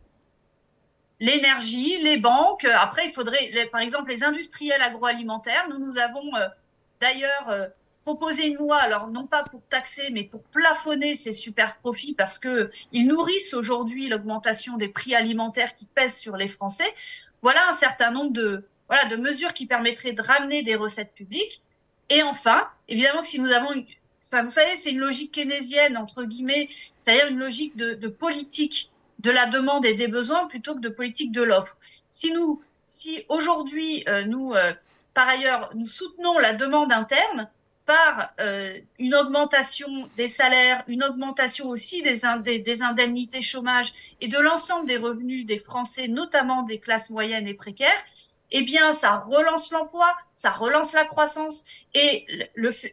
L'énergie, 1.19 1.99
les 2.01 2.17
banques. 2.17 2.65
Après, 2.65 3.07
il 3.07 3.13
faudrait, 3.13 3.51
par 3.71 3.81
exemple, 3.81 4.11
les 4.11 4.23
industriels 4.23 4.81
agroalimentaires. 4.81 5.67
Nous, 5.69 5.79
nous 5.79 5.97
avons 5.97 6.35
euh, 6.35 6.47
d'ailleurs 7.01 7.71
proposer 8.07 8.47
une 8.47 8.55
loi, 8.55 8.77
alors 8.77 9.07
non 9.07 9.27
pas 9.27 9.43
pour 9.43 9.61
taxer, 9.69 10.09
mais 10.11 10.23
pour 10.23 10.41
plafonner 10.43 11.15
ces 11.15 11.33
super 11.33 11.75
profits 11.79 12.13
parce 12.13 12.39
que 12.39 12.71
ils 12.93 13.05
nourrissent 13.05 13.53
aujourd'hui 13.53 14.07
l'augmentation 14.07 14.77
des 14.77 14.87
prix 14.87 15.13
alimentaires 15.13 15.75
qui 15.75 15.83
pèsent 15.83 16.17
sur 16.17 16.37
les 16.37 16.47
Français. 16.47 16.93
Voilà 17.41 17.67
un 17.67 17.73
certain 17.73 18.11
nombre 18.11 18.31
de, 18.31 18.63
voilà, 18.87 19.05
de 19.05 19.17
mesures 19.17 19.53
qui 19.53 19.65
permettraient 19.65 20.13
de 20.13 20.21
ramener 20.21 20.63
des 20.63 20.75
recettes 20.75 21.13
publiques. 21.13 21.61
Et 22.09 22.23
enfin, 22.23 22.69
évidemment 22.87 23.23
que 23.23 23.27
si 23.27 23.41
nous 23.41 23.51
avons, 23.51 23.73
vous 23.75 24.51
savez, 24.51 24.77
c'est 24.77 24.91
une 24.91 24.99
logique 24.99 25.33
keynésienne, 25.33 25.97
entre 25.97 26.23
guillemets, 26.23 26.69
c'est-à-dire 26.99 27.27
une 27.27 27.39
logique 27.39 27.75
de, 27.75 28.07
politique 28.07 28.89
de 29.19 29.31
la 29.31 29.45
demande 29.45 29.85
et 29.85 29.93
des 29.93 30.07
besoins 30.07 30.47
plutôt 30.47 30.75
que 30.75 30.79
de 30.79 30.89
politique 30.89 31.31
de 31.31 31.41
l'offre. 31.41 31.75
Si 32.09 32.31
nous, 32.31 32.61
si 32.87 33.25
aujourd'hui, 33.29 34.03
euh, 34.07 34.23
nous, 34.25 34.53
euh, 34.53 34.73
par 35.13 35.27
ailleurs, 35.27 35.69
nous 35.75 35.87
soutenons 35.87 36.37
la 36.39 36.53
demande 36.53 36.91
interne, 36.91 37.49
par 37.85 38.33
euh, 38.41 38.77
une 38.99 39.15
augmentation 39.15 40.09
des 40.17 40.27
salaires, 40.27 40.83
une 40.87 41.05
augmentation 41.05 41.69
aussi 41.69 42.01
des, 42.01 42.25
indemnités 42.25 43.41
chômage 43.41 43.93
et 44.19 44.27
de 44.27 44.37
l'ensemble 44.37 44.87
des 44.87 44.97
revenus 44.97 45.45
des 45.45 45.57
Français, 45.57 46.09
notamment 46.09 46.63
des 46.63 46.79
classes 46.79 47.09
moyennes 47.09 47.47
et 47.47 47.53
précaires, 47.53 48.03
eh 48.51 48.63
bien, 48.63 48.91
ça 48.91 49.19
relance 49.19 49.71
l'emploi, 49.71 50.13
ça 50.35 50.51
relance 50.51 50.91
la 50.91 51.05
croissance 51.05 51.63
et, 51.93 52.25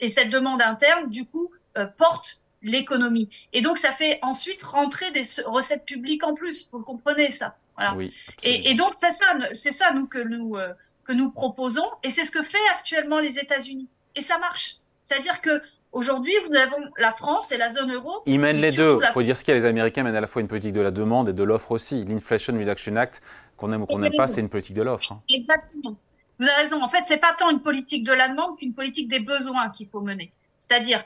cette 0.09 0.31
demande 0.31 0.63
interne, 0.63 1.11
du 1.11 1.25
coup, 1.25 1.51
porte 1.99 2.41
l'économie. 2.65 3.29
Et 3.53 3.61
donc, 3.61 3.79
ça 3.79 3.93
fait 3.93 4.19
ensuite 4.23 4.63
rentrer 4.63 5.11
des 5.13 5.23
recettes 5.47 5.85
publiques 5.85 6.25
en 6.25 6.35
plus. 6.35 6.69
Vous 6.73 6.81
comprenez 6.81 7.31
ça 7.31 7.57
voilà. 7.77 7.95
Oui, 7.97 8.13
et, 8.45 8.71
et, 8.71 8.75
donc, 8.75 8.95
c'est 8.95 9.11
ça, 9.11 9.27
c'est 9.53 9.73
ça 9.73 9.93
nous 9.93 10.07
que 10.07 10.21
nous 10.21 10.57
euh, 10.57 10.73
que 11.05 11.13
nous 11.13 11.31
proposons, 11.31 11.89
et 12.05 12.11
c'est 12.11 12.25
ce 12.25 12.31
que 12.31 12.43
fait 12.43 12.57
actuellement 12.79 13.19
les 13.19 13.39
États-Unis. 13.39 13.89
Et 14.15 14.21
ça 14.21 14.39
marche. 14.39 14.77
C'est-à-dire 15.03 15.41
que 15.41 15.61
Aujourd'hui, 15.95 16.33
nous 16.51 16.57
avons 16.57 16.91
la 16.99 17.13
France 17.13 17.53
et 17.53 17.57
la 17.57 17.71
zone 17.71 17.93
euro. 17.93 18.11
Ils 18.27 18.41
mènent 18.41 18.61
les 18.61 18.73
deux. 18.73 18.99
Il 19.01 19.13
faut 19.13 19.23
dire 19.23 19.37
ce 19.37 19.45
qu'il 19.45 19.55
y 19.55 19.57
a. 19.57 19.61
Les 19.61 19.65
Américains 19.65 20.03
mènent 20.03 20.17
à 20.17 20.21
la 20.21 20.27
fois 20.27 20.43
une 20.43 20.49
politique 20.49 20.73
de 20.73 20.81
la 20.81 20.91
demande 20.91 21.29
et 21.29 21.33
de 21.33 21.43
l'offre 21.45 21.71
aussi. 21.71 22.05
L'Inflation 22.05 22.53
Reduction 22.53 22.97
Act, 22.97 23.23
qu'on 23.57 23.73
aime 23.73 23.83
ou 23.83 23.87
qu'on 23.87 24.01
n'aime 24.01 24.17
pas, 24.17 24.27
c'est 24.27 24.41
une 24.41 24.49
politique 24.49 24.75
de 24.75 24.83
l'offre. 24.83 25.13
Hein. 25.13 25.21
Exactement. 25.29 25.97
Vous 26.41 26.47
avez 26.47 26.63
raison. 26.63 26.83
En 26.83 26.89
fait, 26.89 27.05
c'est 27.05 27.19
pas 27.19 27.33
tant 27.39 27.49
une 27.49 27.61
politique 27.61 28.03
de 28.03 28.13
la 28.13 28.29
demande 28.29 28.59
qu'une 28.59 28.75
politique 28.75 29.07
des 29.09 29.21
besoins 29.21 29.71
qu'il 29.71 29.87
faut 29.87 30.01
mener. 30.01 30.33
C'est-à-dire 30.59 31.05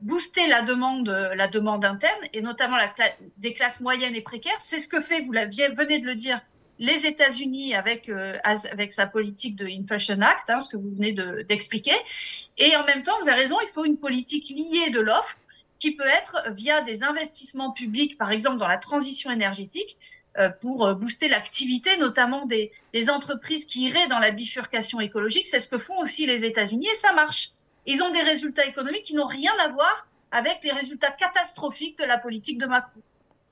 booster 0.00 0.46
la 0.48 0.62
demande, 0.62 1.08
la 1.08 1.46
demande 1.46 1.84
interne 1.84 2.20
et 2.32 2.42
notamment 2.42 2.76
la 2.76 2.92
des 3.36 3.54
classes 3.54 3.80
moyennes 3.80 4.16
et 4.16 4.20
précaires. 4.20 4.56
C'est 4.58 4.80
ce 4.80 4.88
que 4.88 5.00
fait, 5.00 5.20
vous 5.20 5.32
venez 5.32 6.00
de 6.00 6.06
le 6.06 6.14
dire, 6.16 6.40
les 6.80 7.06
États-Unis 7.06 7.74
avec 7.74 8.08
euh, 8.08 8.38
avec 8.42 8.90
sa 8.90 9.06
politique 9.06 9.54
de 9.54 9.66
Inflation 9.66 10.20
Act, 10.22 10.48
hein, 10.48 10.60
ce 10.60 10.70
que 10.70 10.78
vous 10.78 10.90
venez 10.96 11.12
d'expliquer, 11.44 11.94
et 12.58 12.74
en 12.74 12.84
même 12.84 13.04
temps, 13.04 13.12
vous 13.22 13.28
avez 13.28 13.42
raison, 13.42 13.58
il 13.62 13.68
faut 13.68 13.84
une 13.84 13.98
politique 13.98 14.48
liée 14.48 14.90
de 14.90 14.98
l'offre 14.98 15.36
qui 15.78 15.92
peut 15.92 16.06
être 16.06 16.42
via 16.52 16.80
des 16.80 17.04
investissements 17.04 17.70
publics, 17.70 18.18
par 18.18 18.32
exemple 18.32 18.56
dans 18.56 18.68
la 18.68 18.78
transition 18.78 19.30
énergétique, 19.30 19.96
euh, 20.38 20.48
pour 20.48 20.86
euh, 20.86 20.94
booster 20.94 21.28
l'activité, 21.28 21.96
notamment 21.98 22.46
des, 22.46 22.72
des 22.94 23.10
entreprises 23.10 23.66
qui 23.66 23.88
iraient 23.88 24.08
dans 24.08 24.18
la 24.18 24.30
bifurcation 24.30 25.00
écologique. 25.00 25.46
C'est 25.46 25.60
ce 25.60 25.68
que 25.68 25.78
font 25.78 25.98
aussi 25.98 26.26
les 26.26 26.44
États-Unis 26.44 26.88
et 26.90 26.94
ça 26.94 27.12
marche. 27.12 27.50
Ils 27.92 28.02
ont 28.04 28.10
des 28.10 28.22
résultats 28.22 28.64
économiques 28.66 29.02
qui 29.02 29.14
n'ont 29.14 29.26
rien 29.26 29.52
à 29.58 29.68
voir 29.68 30.06
avec 30.30 30.60
les 30.62 30.70
résultats 30.70 31.10
catastrophiques 31.10 31.98
de 31.98 32.04
la 32.04 32.18
politique 32.18 32.56
de 32.56 32.66
Macron. 32.66 33.00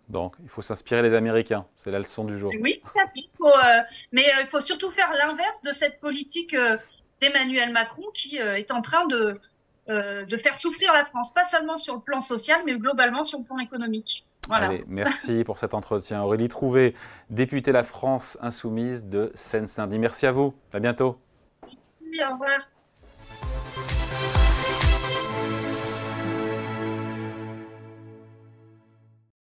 Donc, 0.09 0.37
il 0.41 0.49
faut 0.49 0.63
s'inspirer 0.63 1.03
des 1.03 1.13
Américains. 1.15 1.67
C'est 1.77 1.91
la 1.91 1.99
leçon 1.99 2.25
du 2.25 2.39
jour. 2.39 2.53
Oui, 2.61 2.81
il 3.17 3.29
faut, 3.37 3.49
euh, 3.49 3.81
mais 4.13 4.27
euh, 4.27 4.43
il 4.43 4.47
faut 4.47 4.61
surtout 4.61 4.93
faire 4.93 5.13
l'inverse 5.13 5.61
de 5.63 5.73
cette 5.73 5.99
politique 5.99 6.55
euh, 6.55 6.77
d'Emmanuel 7.21 7.73
Macron 7.73 8.05
qui 8.15 8.37
est 8.37 8.71
en 8.71 8.81
train 8.81 9.07
de, 9.07 9.41
de 9.89 10.37
faire 10.37 10.57
souffrir 10.57 10.93
la 10.93 11.05
France, 11.05 11.35
pas 11.35 11.43
seulement 11.43 11.77
sur 11.77 11.95
le 11.97 12.01
plan 12.01 12.21
social, 12.21 12.61
mais 12.65 12.77
globalement 12.77 13.25
sur 13.25 13.41
le 13.41 13.45
plan 13.45 13.59
économique. 13.59 14.25
Allez, 14.49 14.85
merci 14.87 15.43
pour 15.43 15.59
cet 15.59 15.75
entretien. 15.75 16.23
Aurélie 16.23 16.47
Trouvé, 16.47 16.95
députée 17.29 17.73
La 17.73 17.83
France 17.83 18.39
Insoumise 18.41 19.05
de 19.07 19.33
Seine-Saint-Denis. 19.35 19.99
Merci 19.99 20.27
à 20.27 20.33
vous. 20.33 20.55
À 20.73 20.79
bientôt. 20.79 21.19
Merci, 21.65 22.25
au 22.25 22.33
revoir. 22.35 22.61